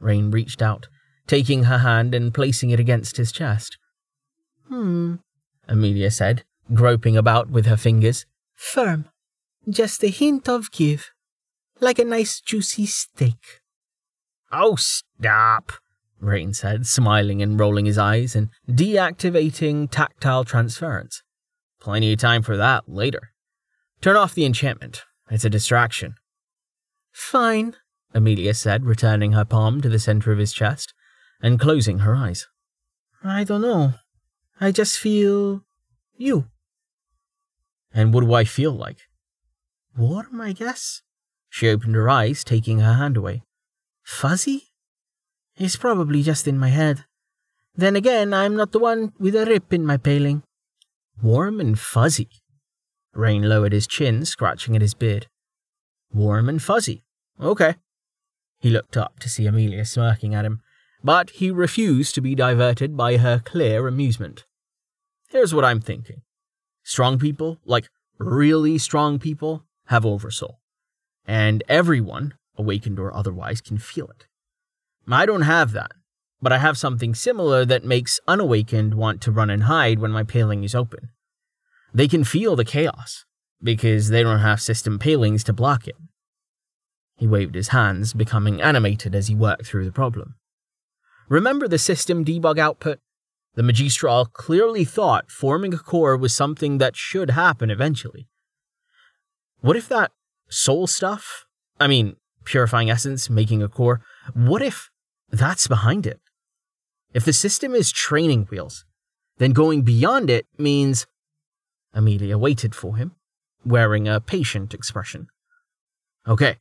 Rain 0.00 0.30
reached 0.30 0.62
out, 0.62 0.88
taking 1.26 1.64
her 1.64 1.78
hand 1.78 2.14
and 2.14 2.32
placing 2.32 2.70
it 2.70 2.80
against 2.80 3.18
his 3.18 3.30
chest. 3.30 3.78
Hmm, 4.68 5.16
Amelia 5.68 6.10
said, 6.10 6.44
groping 6.72 7.16
about 7.16 7.50
with 7.50 7.66
her 7.66 7.76
fingers. 7.76 8.26
Firm. 8.56 9.08
Just 9.68 10.02
a 10.02 10.08
hint 10.08 10.48
of 10.48 10.72
give. 10.72 11.10
Like 11.78 11.98
a 11.98 12.04
nice 12.04 12.40
juicy 12.40 12.86
steak. 12.86 13.60
Oh, 14.50 14.76
stop, 14.76 15.72
Rain 16.20 16.54
said, 16.54 16.86
smiling 16.86 17.42
and 17.42 17.60
rolling 17.60 17.84
his 17.84 17.98
eyes 17.98 18.34
and 18.34 18.48
deactivating 18.68 19.90
tactile 19.90 20.44
transference. 20.44 21.22
Plenty 21.80 22.12
of 22.12 22.18
time 22.18 22.42
for 22.42 22.56
that 22.56 22.88
later. 22.88 23.32
Turn 24.00 24.16
off 24.16 24.34
the 24.34 24.46
enchantment. 24.46 25.04
It's 25.30 25.44
a 25.44 25.50
distraction. 25.50 26.14
Fine, 27.12 27.76
Amelia 28.14 28.54
said, 28.54 28.84
returning 28.84 29.32
her 29.32 29.44
palm 29.44 29.80
to 29.82 29.88
the 29.88 29.98
center 29.98 30.32
of 30.32 30.38
his 30.38 30.52
chest 30.52 30.94
and 31.42 31.60
closing 31.60 32.00
her 32.00 32.14
eyes. 32.14 32.46
I 33.22 33.44
don't 33.44 33.62
know. 33.62 33.94
I 34.60 34.72
just 34.72 34.98
feel. 34.98 35.62
you. 36.16 36.46
And 37.96 38.12
what 38.12 38.20
do 38.20 38.34
I 38.34 38.44
feel 38.44 38.72
like? 38.72 38.98
Warm, 39.96 40.38
I 40.42 40.52
guess. 40.52 41.00
She 41.48 41.70
opened 41.70 41.94
her 41.94 42.10
eyes, 42.10 42.44
taking 42.44 42.80
her 42.80 42.92
hand 42.92 43.16
away. 43.16 43.42
Fuzzy? 44.04 44.64
It's 45.56 45.76
probably 45.76 46.22
just 46.22 46.46
in 46.46 46.58
my 46.58 46.68
head. 46.68 47.06
Then 47.74 47.96
again, 47.96 48.34
I'm 48.34 48.54
not 48.54 48.72
the 48.72 48.78
one 48.78 49.14
with 49.18 49.34
a 49.34 49.46
rip 49.46 49.72
in 49.72 49.86
my 49.86 49.96
paling. 49.96 50.42
Warm 51.22 51.58
and 51.58 51.78
fuzzy. 51.78 52.28
Rain 53.14 53.48
lowered 53.48 53.72
his 53.72 53.86
chin, 53.86 54.26
scratching 54.26 54.76
at 54.76 54.82
his 54.82 54.92
beard. 54.92 55.28
Warm 56.12 56.50
and 56.50 56.62
fuzzy. 56.62 57.02
Okay. 57.40 57.76
He 58.60 58.68
looked 58.68 58.98
up 58.98 59.18
to 59.20 59.30
see 59.30 59.46
Amelia 59.46 59.86
smirking 59.86 60.34
at 60.34 60.44
him, 60.44 60.60
but 61.02 61.30
he 61.30 61.50
refused 61.50 62.14
to 62.14 62.20
be 62.20 62.34
diverted 62.34 62.94
by 62.94 63.16
her 63.16 63.40
clear 63.42 63.88
amusement. 63.88 64.44
Here's 65.30 65.54
what 65.54 65.64
I'm 65.64 65.80
thinking 65.80 66.20
strong 66.86 67.18
people, 67.18 67.58
like 67.64 67.88
really 68.18 68.78
strong 68.78 69.18
people, 69.18 69.64
have 69.86 70.06
oversoul. 70.06 70.60
And 71.26 71.64
everyone, 71.68 72.34
awakened 72.56 73.00
or 73.00 73.12
otherwise, 73.12 73.60
can 73.60 73.76
feel 73.76 74.06
it. 74.06 74.26
I 75.10 75.26
don't 75.26 75.42
have 75.42 75.72
that, 75.72 75.90
but 76.40 76.52
I 76.52 76.58
have 76.58 76.78
something 76.78 77.12
similar 77.12 77.64
that 77.64 77.84
makes 77.84 78.20
unawakened 78.28 78.94
want 78.94 79.20
to 79.22 79.32
run 79.32 79.50
and 79.50 79.64
hide 79.64 79.98
when 79.98 80.12
my 80.12 80.22
paling 80.22 80.62
is 80.62 80.74
open. 80.76 81.10
They 81.92 82.06
can 82.06 82.22
feel 82.22 82.54
the 82.54 82.64
chaos, 82.64 83.24
because 83.60 84.10
they 84.10 84.22
don't 84.22 84.40
have 84.40 84.60
system 84.62 84.98
palings 85.00 85.42
to 85.44 85.52
block 85.52 85.88
it. 85.88 85.96
He 87.16 87.26
waved 87.26 87.56
his 87.56 87.68
hands, 87.68 88.12
becoming 88.12 88.62
animated 88.62 89.14
as 89.14 89.26
he 89.26 89.34
worked 89.34 89.66
through 89.66 89.86
the 89.86 89.92
problem. 89.92 90.36
Remember 91.28 91.66
the 91.66 91.78
system 91.78 92.24
debug 92.24 92.58
output? 92.58 93.00
The 93.56 93.62
Magistral 93.62 94.26
clearly 94.26 94.84
thought 94.84 95.30
forming 95.30 95.72
a 95.72 95.78
core 95.78 96.16
was 96.16 96.34
something 96.34 96.76
that 96.76 96.94
should 96.94 97.30
happen 97.30 97.70
eventually. 97.70 98.28
What 99.60 99.76
if 99.76 99.88
that 99.88 100.12
soul 100.48 100.86
stuff, 100.86 101.46
I 101.80 101.86
mean, 101.86 102.16
purifying 102.44 102.90
essence, 102.90 103.30
making 103.30 103.62
a 103.62 103.68
core, 103.68 104.02
what 104.34 104.60
if 104.60 104.90
that's 105.30 105.68
behind 105.68 106.06
it? 106.06 106.20
If 107.14 107.24
the 107.24 107.32
system 107.32 107.74
is 107.74 107.90
training 107.90 108.46
wheels, 108.50 108.84
then 109.38 109.52
going 109.52 109.82
beyond 109.82 110.28
it 110.28 110.46
means. 110.58 111.06
Amelia 111.94 112.36
waited 112.36 112.74
for 112.74 112.96
him, 112.96 113.12
wearing 113.64 114.06
a 114.06 114.20
patient 114.20 114.74
expression. 114.74 115.28
Okay, 116.28 116.58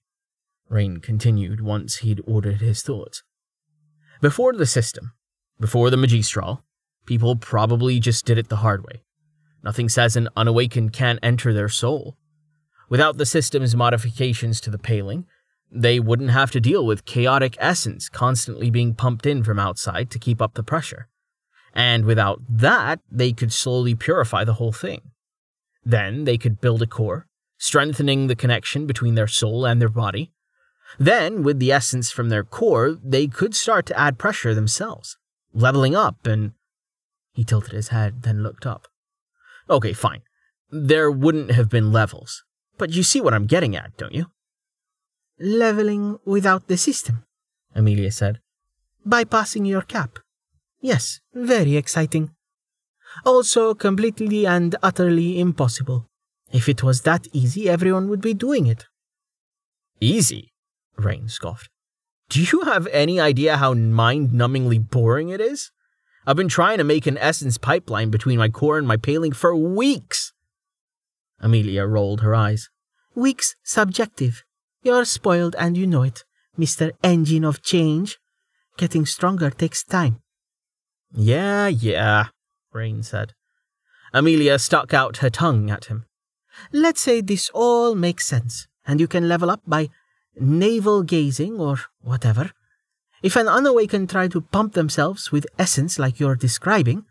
Rain 0.69 1.01
continued 1.01 1.59
once 1.59 1.97
he'd 1.97 2.21
ordered 2.25 2.61
his 2.61 2.81
thoughts. 2.81 3.21
Before 4.21 4.53
the 4.53 4.65
system, 4.65 5.11
before 5.59 5.89
the 5.89 5.97
Magistral, 5.97 6.63
people 7.05 7.35
probably 7.35 7.99
just 7.99 8.25
did 8.25 8.37
it 8.37 8.49
the 8.49 8.57
hard 8.57 8.85
way. 8.85 9.01
Nothing 9.63 9.89
says 9.89 10.15
an 10.15 10.29
unawakened 10.35 10.93
can't 10.93 11.19
enter 11.23 11.53
their 11.53 11.69
soul. 11.69 12.17
Without 12.89 13.17
the 13.17 13.25
system's 13.25 13.75
modifications 13.75 14.61
to 14.61 14.69
the 14.69 14.77
paling, 14.77 15.25
they 15.71 15.99
wouldn't 15.99 16.29
have 16.31 16.51
to 16.51 16.59
deal 16.59 16.85
with 16.85 17.05
chaotic 17.05 17.57
essence 17.59 18.07
constantly 18.07 18.69
being 18.69 18.93
pumped 18.93 19.25
in 19.25 19.43
from 19.43 19.59
outside 19.59 20.09
to 20.11 20.19
keep 20.19 20.41
up 20.41 20.53
the 20.53 20.63
pressure. 20.63 21.07
And 21.73 22.05
without 22.05 22.41
that, 22.47 22.99
they 23.11 23.33
could 23.33 23.51
slowly 23.51 23.95
purify 23.95 24.43
the 24.43 24.53
whole 24.53 24.71
thing. 24.71 25.11
Then 25.83 26.23
they 26.23 26.37
could 26.37 26.61
build 26.61 26.81
a 26.81 26.87
core, 26.87 27.27
strengthening 27.57 28.27
the 28.27 28.35
connection 28.35 28.87
between 28.87 29.15
their 29.15 29.27
soul 29.27 29.65
and 29.65 29.81
their 29.81 29.89
body. 29.89 30.31
Then, 30.97 31.43
with 31.43 31.59
the 31.59 31.71
essence 31.71 32.11
from 32.11 32.29
their 32.29 32.43
core, 32.43 32.97
they 33.03 33.27
could 33.27 33.55
start 33.55 33.85
to 33.87 33.99
add 33.99 34.17
pressure 34.17 34.53
themselves, 34.53 35.17
leveling 35.53 35.95
up 35.95 36.25
and. 36.25 36.53
He 37.35 37.43
tilted 37.43 37.73
his 37.73 37.89
head, 37.89 38.23
then 38.23 38.41
looked 38.41 38.65
up. 38.65 38.87
Okay, 39.69 39.93
fine. 39.93 40.21
There 40.71 41.11
wouldn't 41.11 41.51
have 41.51 41.69
been 41.69 41.91
levels. 41.91 42.43
But 42.77 42.91
you 42.91 43.03
see 43.03 43.21
what 43.21 43.33
I'm 43.33 43.45
getting 43.45 43.75
at, 43.75 43.97
don't 43.97 44.13
you? 44.13 44.27
Leveling 45.39 46.17
without 46.25 46.67
the 46.67 46.77
system, 46.77 47.25
Amelia 47.75 48.11
said. 48.11 48.39
Bypassing 49.05 49.67
your 49.67 49.81
cap. 49.81 50.19
Yes, 50.79 51.19
very 51.33 51.75
exciting. 51.75 52.31
Also 53.25 53.73
completely 53.73 54.47
and 54.47 54.75
utterly 54.81 55.39
impossible. 55.39 56.07
If 56.53 56.69
it 56.69 56.83
was 56.83 57.01
that 57.01 57.27
easy, 57.33 57.69
everyone 57.69 58.07
would 58.09 58.21
be 58.21 58.33
doing 58.33 58.65
it. 58.65 58.85
Easy? 59.99 60.53
Rain 60.97 61.27
scoffed. 61.27 61.69
Do 62.29 62.41
you 62.41 62.61
have 62.61 62.87
any 62.87 63.19
idea 63.19 63.57
how 63.57 63.73
mind 63.73 64.31
numbingly 64.31 64.89
boring 64.89 65.29
it 65.29 65.41
is? 65.41 65.71
I've 66.27 66.35
been 66.35 66.49
trying 66.49 66.79
to 66.79 66.83
make 66.83 67.05
an 67.05 67.17
essence 67.19 67.57
pipeline 67.57 68.09
between 68.09 68.39
my 68.39 68.49
core 68.49 68.77
and 68.77 68.87
my 68.87 68.97
paling 68.97 69.31
for 69.31 69.55
weeks. 69.55 70.33
Amelia 71.39 71.85
rolled 71.85 72.21
her 72.21 72.33
eyes. 72.33 72.69
Weeks 73.13 73.55
subjective. 73.63 74.43
You're 74.81 75.05
spoiled 75.05 75.55
and 75.59 75.77
you 75.77 75.85
know 75.85 76.03
it, 76.03 76.23
Mr. 76.57 76.91
Engine 77.03 77.43
of 77.43 77.61
Change. 77.61 78.17
Getting 78.77 79.05
stronger 79.05 79.49
takes 79.51 79.83
time. 79.83 80.21
Yeah, 81.13 81.67
yeah, 81.67 82.27
Rain 82.73 83.03
said. 83.03 83.33
Amelia 84.13 84.57
stuck 84.59 84.93
out 84.93 85.17
her 85.17 85.29
tongue 85.29 85.69
at 85.69 85.85
him. 85.85 86.05
Let's 86.71 87.01
say 87.01 87.21
this 87.21 87.49
all 87.53 87.95
makes 87.95 88.25
sense, 88.25 88.67
and 88.85 88.99
you 88.99 89.07
can 89.07 89.27
level 89.27 89.49
up 89.49 89.61
by 89.67 89.89
navel 90.35 91.03
gazing 91.03 91.59
or 91.59 91.79
whatever. 92.01 92.51
If 93.25 93.35
an 93.35 93.47
unawakened 93.47 94.11
try 94.11 94.27
to 94.27 94.39
pump 94.39 94.73
themselves 94.73 95.31
with 95.31 95.47
essence 95.57 95.97
like 95.97 96.19
you're 96.19 96.35
describing, 96.35 97.05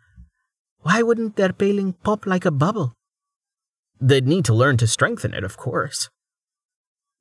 why 0.83 1.03
wouldn't 1.03 1.35
their 1.35 1.53
paling 1.53 1.95
pop 2.05 2.25
like 2.25 2.45
a 2.45 2.53
bubble? 2.53 2.95
They'd 4.01 4.25
need 4.25 4.45
to 4.45 4.55
learn 4.55 4.77
to 4.77 4.87
strengthen 4.87 5.35
it, 5.35 5.43
of 5.43 5.57
course. 5.57 6.11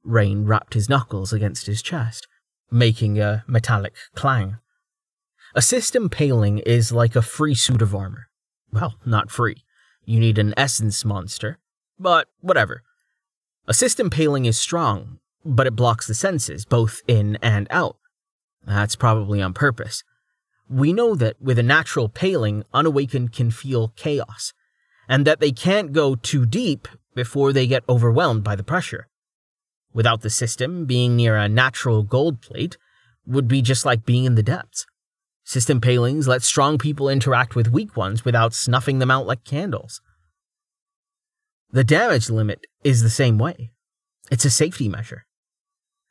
Rain 0.04 0.46
rapped 0.46 0.76
his 0.76 0.90
knuckles 0.90 1.34
against 1.34 1.66
his 1.66 1.82
chest, 1.82 2.28
making 2.70 3.20
a 3.20 3.44
metallic 3.48 3.96
clang. 4.14 4.58
A 5.56 5.62
system 5.64 6.08
paling 6.08 6.60
is 6.60 6.92
like 6.92 7.16
a 7.16 7.24
free 7.24 7.56
suit 7.56 7.82
of 7.82 7.96
armor. 7.96 8.28
Well, 8.72 9.00
not 9.08 9.32
free. 9.32 9.64
You 10.06 10.20
need 10.20 10.38
an 10.38 10.54
essence 10.56 11.04
monster, 11.04 11.58
but 11.98 12.28
whatever. 12.42 12.84
A 13.68 13.74
system 13.74 14.12
paling 14.12 14.46
is 14.46 14.60
strong, 14.60 15.18
but 15.44 15.66
it 15.66 15.76
blocks 15.76 16.06
the 16.06 16.14
senses, 16.14 16.64
both 16.64 17.02
in 17.08 17.40
and 17.42 17.66
out. 17.72 17.98
Uh, 18.68 18.76
that's 18.76 18.96
probably 18.96 19.42
on 19.42 19.54
purpose. 19.54 20.04
We 20.70 20.94
know 20.94 21.16
that 21.16 21.42
with 21.42 21.60
a 21.60 21.64
natural 21.64 22.10
paling, 22.10 22.64
unawakened 22.74 23.34
can 23.34 23.52
feel 23.52 23.90
chaos, 23.96 24.54
and 25.08 25.26
that 25.26 25.40
they 25.40 25.52
can't 25.52 25.92
go 25.92 26.16
too 26.16 26.46
deep 26.46 26.88
before 27.14 27.54
they 27.54 27.68
get 27.68 27.84
overwhelmed 27.88 28.44
by 28.44 28.56
the 28.56 28.64
pressure. 28.64 29.08
Without 29.94 30.22
the 30.22 30.30
system, 30.30 30.86
being 30.86 31.16
near 31.16 31.36
a 31.36 31.48
natural 31.48 32.04
gold 32.04 32.42
plate 32.42 32.78
would 33.26 33.48
be 33.48 33.62
just 33.62 33.86
like 33.86 34.06
being 34.06 34.26
in 34.26 34.36
the 34.36 34.44
depths. 34.44 34.86
System 35.44 35.82
palings 35.82 36.28
let 36.28 36.42
strong 36.42 36.78
people 36.78 37.10
interact 37.10 37.56
with 37.56 37.72
weak 37.72 37.96
ones 37.98 38.24
without 38.24 38.54
snuffing 38.54 39.00
them 39.00 39.12
out 39.12 39.28
like 39.28 39.44
candles. 39.44 40.02
The 41.72 41.84
damage 41.84 42.30
limit 42.30 42.66
is 42.84 43.04
the 43.04 43.10
same 43.10 43.38
way. 43.38 43.72
It's 44.32 44.46
a 44.46 44.50
safety 44.50 44.88
measure. 44.88 45.26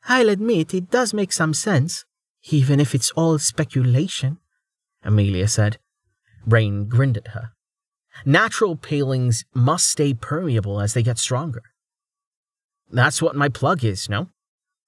I'll 0.07 0.29
admit 0.29 0.73
it 0.73 0.91
does 0.91 1.13
make 1.13 1.33
some 1.33 1.53
sense, 1.53 2.05
even 2.49 2.79
if 2.79 2.93
it's 2.93 3.11
all 3.11 3.39
speculation, 3.39 4.37
Amelia 5.03 5.47
said. 5.47 5.77
Rain 6.45 6.87
grinned 6.87 7.17
at 7.17 7.29
her. 7.29 7.53
Natural 8.25 8.75
palings 8.75 9.45
must 9.53 9.89
stay 9.89 10.13
permeable 10.13 10.81
as 10.81 10.93
they 10.93 11.03
get 11.03 11.17
stronger. 11.17 11.63
That's 12.91 13.21
what 13.21 13.35
my 13.35 13.49
plug 13.49 13.83
is, 13.83 14.09
no? 14.09 14.29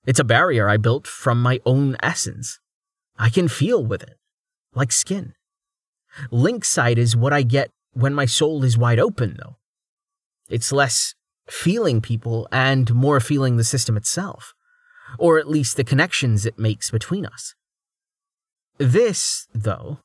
It's 0.06 0.20
a 0.20 0.24
barrier 0.24 0.70
I 0.70 0.78
built 0.78 1.08
from 1.08 1.42
my 1.42 1.60
own 1.66 1.96
essence. 2.04 2.60
I 3.18 3.30
can 3.30 3.48
feel 3.48 3.84
with 3.84 4.04
it 4.04 4.18
like 4.76 4.92
skin. 4.92 5.34
Link 6.32 6.64
sight 6.64 6.98
is 6.98 7.16
what 7.16 7.34
I 7.34 7.42
get 7.42 7.72
when 7.94 8.14
my 8.14 8.26
soul 8.26 8.64
is 8.64 8.78
wide 8.78 9.00
open, 9.00 9.38
though. 9.42 9.58
It's 10.50 10.72
less 10.72 11.16
feeling 11.48 12.02
people 12.02 12.48
and 12.52 12.94
more 12.94 13.20
feeling 13.20 13.58
the 13.58 13.64
system 13.64 13.98
itself, 13.98 14.54
or 15.18 15.38
at 15.38 15.48
least 15.48 15.78
the 15.78 15.84
connections 15.84 16.46
it 16.46 16.60
makes 16.60 16.92
between 16.92 17.26
us. 17.26 17.56
This, 18.78 19.48
though, 19.54 20.00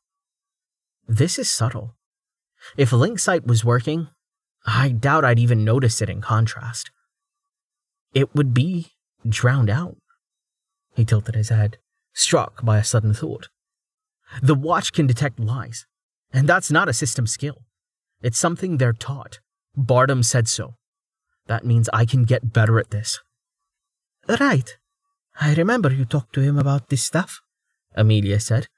this 1.08 1.38
is 1.38 1.50
subtle. 1.50 1.96
If 2.76 2.92
link 2.92 3.18
sight 3.18 3.46
was 3.46 3.64
working, 3.64 4.08
I 4.66 4.90
doubt 4.90 5.24
I'd 5.24 5.38
even 5.38 5.64
notice 5.64 6.00
it 6.00 6.10
in 6.10 6.20
contrast. 6.20 6.90
It 8.14 8.34
would 8.34 8.54
be 8.54 8.92
drowned 9.28 9.70
out. 9.70 9.96
He 10.94 11.04
tilted 11.04 11.34
his 11.34 11.48
head, 11.48 11.78
struck 12.12 12.64
by 12.64 12.78
a 12.78 12.84
sudden 12.84 13.14
thought. 13.14 13.48
The 14.42 14.54
watch 14.54 14.92
can 14.92 15.06
detect 15.06 15.40
lies, 15.40 15.86
and 16.32 16.48
that's 16.48 16.70
not 16.70 16.88
a 16.88 16.92
system 16.92 17.26
skill. 17.26 17.62
It's 18.22 18.38
something 18.38 18.76
they're 18.76 18.92
taught. 18.92 19.40
Bardem 19.76 20.24
said 20.24 20.46
so. 20.46 20.74
That 21.46 21.64
means 21.64 21.88
I 21.92 22.04
can 22.04 22.24
get 22.24 22.52
better 22.52 22.78
at 22.78 22.90
this. 22.90 23.20
Right. 24.38 24.76
I 25.40 25.54
remember 25.54 25.90
you 25.90 26.04
talked 26.04 26.34
to 26.34 26.42
him 26.42 26.58
about 26.58 26.90
this 26.90 27.02
stuff, 27.02 27.40
Amelia 27.94 28.38
said. 28.40 28.68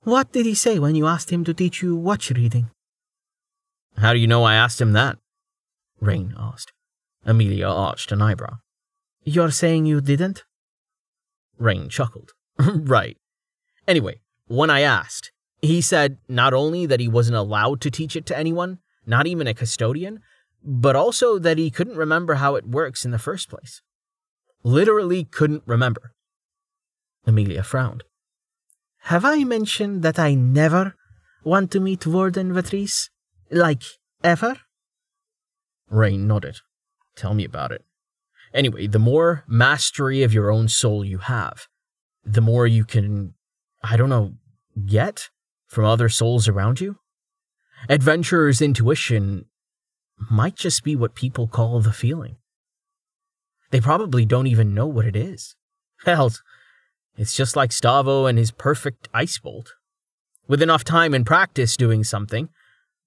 What 0.00 0.32
did 0.32 0.46
he 0.46 0.54
say 0.54 0.78
when 0.78 0.94
you 0.94 1.06
asked 1.06 1.30
him 1.30 1.44
to 1.44 1.52
teach 1.52 1.82
you 1.82 1.94
watch 1.94 2.30
reading? 2.30 2.70
How 3.98 4.14
do 4.14 4.18
you 4.18 4.26
know 4.26 4.44
I 4.44 4.54
asked 4.54 4.80
him 4.80 4.92
that? 4.92 5.18
Rain 6.00 6.34
asked. 6.38 6.72
Amelia 7.26 7.68
arched 7.68 8.12
an 8.12 8.22
eyebrow. 8.22 8.56
You're 9.24 9.50
saying 9.50 9.84
you 9.84 10.00
didn't? 10.00 10.44
Rain 11.58 11.90
chuckled. 11.90 12.32
right. 12.58 13.18
Anyway, 13.86 14.20
when 14.46 14.70
I 14.70 14.80
asked, 14.80 15.32
he 15.60 15.80
said 15.82 16.18
not 16.28 16.54
only 16.54 16.86
that 16.86 17.00
he 17.00 17.08
wasn't 17.08 17.36
allowed 17.36 17.80
to 17.82 17.90
teach 17.90 18.16
it 18.16 18.26
to 18.26 18.38
anyone, 18.38 18.78
not 19.06 19.26
even 19.26 19.46
a 19.46 19.54
custodian, 19.54 20.20
but 20.62 20.96
also 20.96 21.38
that 21.38 21.58
he 21.58 21.70
couldn't 21.70 21.96
remember 21.96 22.34
how 22.34 22.54
it 22.54 22.66
works 22.66 23.04
in 23.04 23.10
the 23.10 23.18
first 23.18 23.50
place. 23.50 23.82
Literally 24.64 25.24
couldn't 25.24 25.62
remember. 25.66 26.12
Amelia 27.26 27.62
frowned. 27.62 28.02
Have 29.02 29.24
I 29.24 29.44
mentioned 29.44 30.02
that 30.02 30.18
I 30.18 30.34
never 30.34 30.94
want 31.44 31.70
to 31.72 31.80
meet 31.80 32.06
Warden 32.06 32.52
Vatrice? 32.52 33.10
Like, 33.50 33.82
ever? 34.22 34.56
Rain 35.90 36.26
nodded. 36.26 36.60
Tell 37.14 37.34
me 37.34 37.44
about 37.44 37.70
it. 37.70 37.84
Anyway, 38.52 38.86
the 38.86 38.98
more 38.98 39.44
mastery 39.46 40.22
of 40.22 40.32
your 40.32 40.50
own 40.50 40.68
soul 40.68 41.04
you 41.04 41.18
have, 41.18 41.68
the 42.24 42.40
more 42.40 42.66
you 42.66 42.84
can 42.84 43.34
I 43.86 43.98
don't 43.98 44.08
know, 44.08 44.32
get 44.86 45.28
from 45.66 45.84
other 45.84 46.08
souls 46.08 46.48
around 46.48 46.80
you? 46.80 46.96
Adventurer's 47.90 48.62
intuition 48.62 49.44
might 50.30 50.56
just 50.56 50.82
be 50.82 50.96
what 50.96 51.14
people 51.14 51.46
call 51.46 51.80
the 51.80 51.92
feeling. 51.92 52.36
They 53.74 53.80
probably 53.80 54.24
don't 54.24 54.46
even 54.46 54.72
know 54.72 54.86
what 54.86 55.04
it 55.04 55.16
is. 55.16 55.56
Hell, 56.04 56.32
it's 57.16 57.34
just 57.34 57.56
like 57.56 57.70
Stavo 57.70 58.30
and 58.30 58.38
his 58.38 58.52
perfect 58.52 59.08
ice 59.12 59.36
bolt. 59.40 59.74
With 60.46 60.62
enough 60.62 60.84
time 60.84 61.12
and 61.12 61.26
practice 61.26 61.76
doing 61.76 62.04
something, 62.04 62.50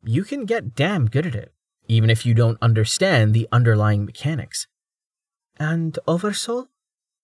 you 0.04 0.26
can 0.26 0.44
get 0.44 0.76
damn 0.76 1.06
good 1.06 1.26
at 1.26 1.36
it, 1.36 1.54
even 1.88 2.10
if 2.10 2.26
you 2.26 2.34
don't 2.34 2.58
understand 2.62 3.34
the 3.34 3.48
underlying 3.50 4.04
mechanics. 4.04 4.68
And 5.58 5.98
Oversoul? 6.06 6.68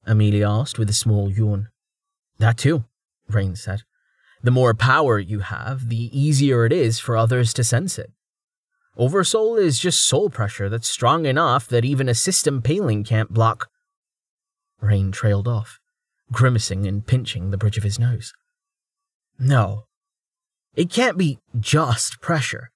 Amelia 0.06 0.50
asked 0.50 0.80
with 0.80 0.90
a 0.90 0.94
small 0.94 1.30
yawn. 1.30 1.68
That 2.38 2.58
too. 2.58 2.86
Rain 3.28 3.58
said. 3.58 3.84
The 4.42 4.52
more 4.52 4.74
power 4.74 5.20
you 5.20 5.40
have, 5.40 5.90
the 5.90 6.18
easier 6.18 6.66
it 6.66 6.72
is 6.72 6.98
for 6.98 7.18
others 7.18 7.54
to 7.56 7.66
sense 7.66 8.00
it. 8.00 8.10
Oversoul 8.96 9.56
is 9.56 9.80
just 9.80 10.04
soul 10.04 10.30
pressure 10.30 10.70
that's 10.70 10.88
strong 10.88 11.26
enough 11.26 11.68
that 11.68 11.86
even 11.86 12.08
a 12.08 12.14
system 12.14 12.62
paling 12.62 13.04
can't 13.04 13.34
block. 13.34 13.70
Rain 14.82 15.12
trailed 15.12 15.48
off, 15.48 15.80
grimacing 16.32 16.86
and 16.86 17.06
pinching 17.06 17.50
the 17.50 17.58
bridge 17.58 17.78
of 17.78 17.84
his 17.84 17.98
nose. 17.98 18.34
No, 19.40 19.86
it 20.76 20.92
can't 20.92 21.18
be 21.18 21.40
just 21.60 22.22
pressure. 22.22 22.72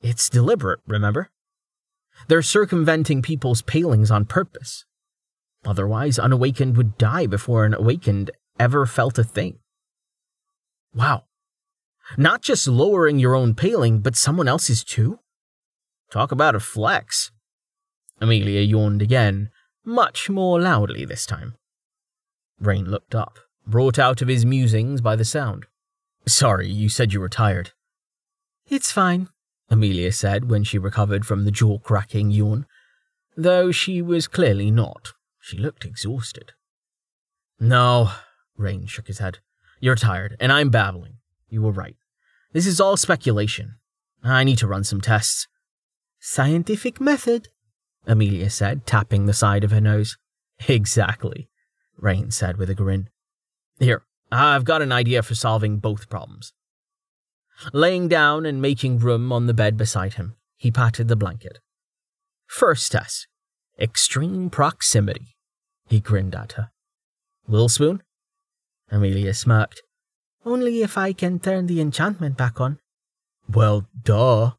It's 0.00 0.28
deliberate, 0.28 0.80
remember? 0.86 1.30
They're 2.28 2.42
circumventing 2.42 3.22
people's 3.22 3.62
palings 3.62 4.10
on 4.10 4.24
purpose. 4.24 4.84
Otherwise, 5.64 6.18
unawakened 6.18 6.76
would 6.76 6.98
die 6.98 7.26
before 7.26 7.64
an 7.64 7.74
awakened 7.74 8.30
ever 8.58 8.86
felt 8.86 9.18
a 9.18 9.24
thing. 9.24 9.58
Wow. 10.94 11.24
Not 12.16 12.42
just 12.42 12.66
lowering 12.66 13.18
your 13.18 13.34
own 13.34 13.54
paling, 13.54 14.00
but 14.00 14.16
someone 14.16 14.48
else's 14.48 14.84
too? 14.84 15.20
Talk 16.12 16.30
about 16.30 16.54
a 16.54 16.60
flex. 16.60 17.30
Amelia 18.20 18.60
yawned 18.60 19.00
again, 19.00 19.48
much 19.82 20.28
more 20.28 20.60
loudly 20.60 21.06
this 21.06 21.24
time. 21.24 21.54
Rain 22.60 22.84
looked 22.84 23.14
up, 23.14 23.38
brought 23.66 23.98
out 23.98 24.20
of 24.20 24.28
his 24.28 24.44
musings 24.44 25.00
by 25.00 25.16
the 25.16 25.24
sound. 25.24 25.64
Sorry, 26.28 26.68
you 26.68 26.90
said 26.90 27.14
you 27.14 27.20
were 27.20 27.30
tired. 27.30 27.70
It's 28.68 28.92
fine, 28.92 29.30
Amelia 29.70 30.12
said 30.12 30.50
when 30.50 30.64
she 30.64 30.78
recovered 30.78 31.24
from 31.24 31.46
the 31.46 31.50
jaw 31.50 31.78
cracking 31.78 32.30
yawn, 32.30 32.66
though 33.34 33.72
she 33.72 34.02
was 34.02 34.28
clearly 34.28 34.70
not. 34.70 35.14
She 35.40 35.56
looked 35.56 35.86
exhausted. 35.86 36.52
No, 37.58 38.10
Rain 38.58 38.84
shook 38.84 39.06
his 39.06 39.18
head. 39.18 39.38
You're 39.80 39.96
tired, 39.96 40.36
and 40.38 40.52
I'm 40.52 40.68
babbling. 40.68 41.14
You 41.48 41.62
were 41.62 41.72
right. 41.72 41.96
This 42.52 42.66
is 42.66 42.82
all 42.82 42.98
speculation. 42.98 43.76
I 44.22 44.44
need 44.44 44.58
to 44.58 44.68
run 44.68 44.84
some 44.84 45.00
tests. 45.00 45.48
Scientific 46.24 47.00
method, 47.00 47.48
Amelia 48.06 48.48
said, 48.48 48.86
tapping 48.86 49.26
the 49.26 49.32
side 49.32 49.64
of 49.64 49.72
her 49.72 49.80
nose. 49.80 50.16
Exactly, 50.68 51.48
Rain 51.98 52.30
said 52.30 52.58
with 52.58 52.70
a 52.70 52.74
grin. 52.76 53.08
Here, 53.80 54.04
I've 54.30 54.64
got 54.64 54.80
an 54.80 54.92
idea 54.92 55.24
for 55.24 55.34
solving 55.34 55.78
both 55.78 56.08
problems. 56.08 56.52
Laying 57.72 58.06
down 58.06 58.46
and 58.46 58.62
making 58.62 59.00
room 59.00 59.32
on 59.32 59.46
the 59.46 59.54
bed 59.54 59.76
beside 59.76 60.14
him, 60.14 60.36
he 60.56 60.70
patted 60.70 61.08
the 61.08 61.16
blanket. 61.16 61.58
First 62.46 62.92
test 62.92 63.26
extreme 63.80 64.48
proximity. 64.48 65.34
He 65.88 65.98
grinned 65.98 66.36
at 66.36 66.52
her. 66.52 66.70
Will 67.48 67.68
spoon? 67.68 68.04
Amelia 68.92 69.34
smirked. 69.34 69.82
Only 70.46 70.82
if 70.82 70.96
I 70.96 71.12
can 71.12 71.40
turn 71.40 71.66
the 71.66 71.80
enchantment 71.80 72.36
back 72.36 72.60
on. 72.60 72.78
Well, 73.48 73.88
duh. 74.04 74.52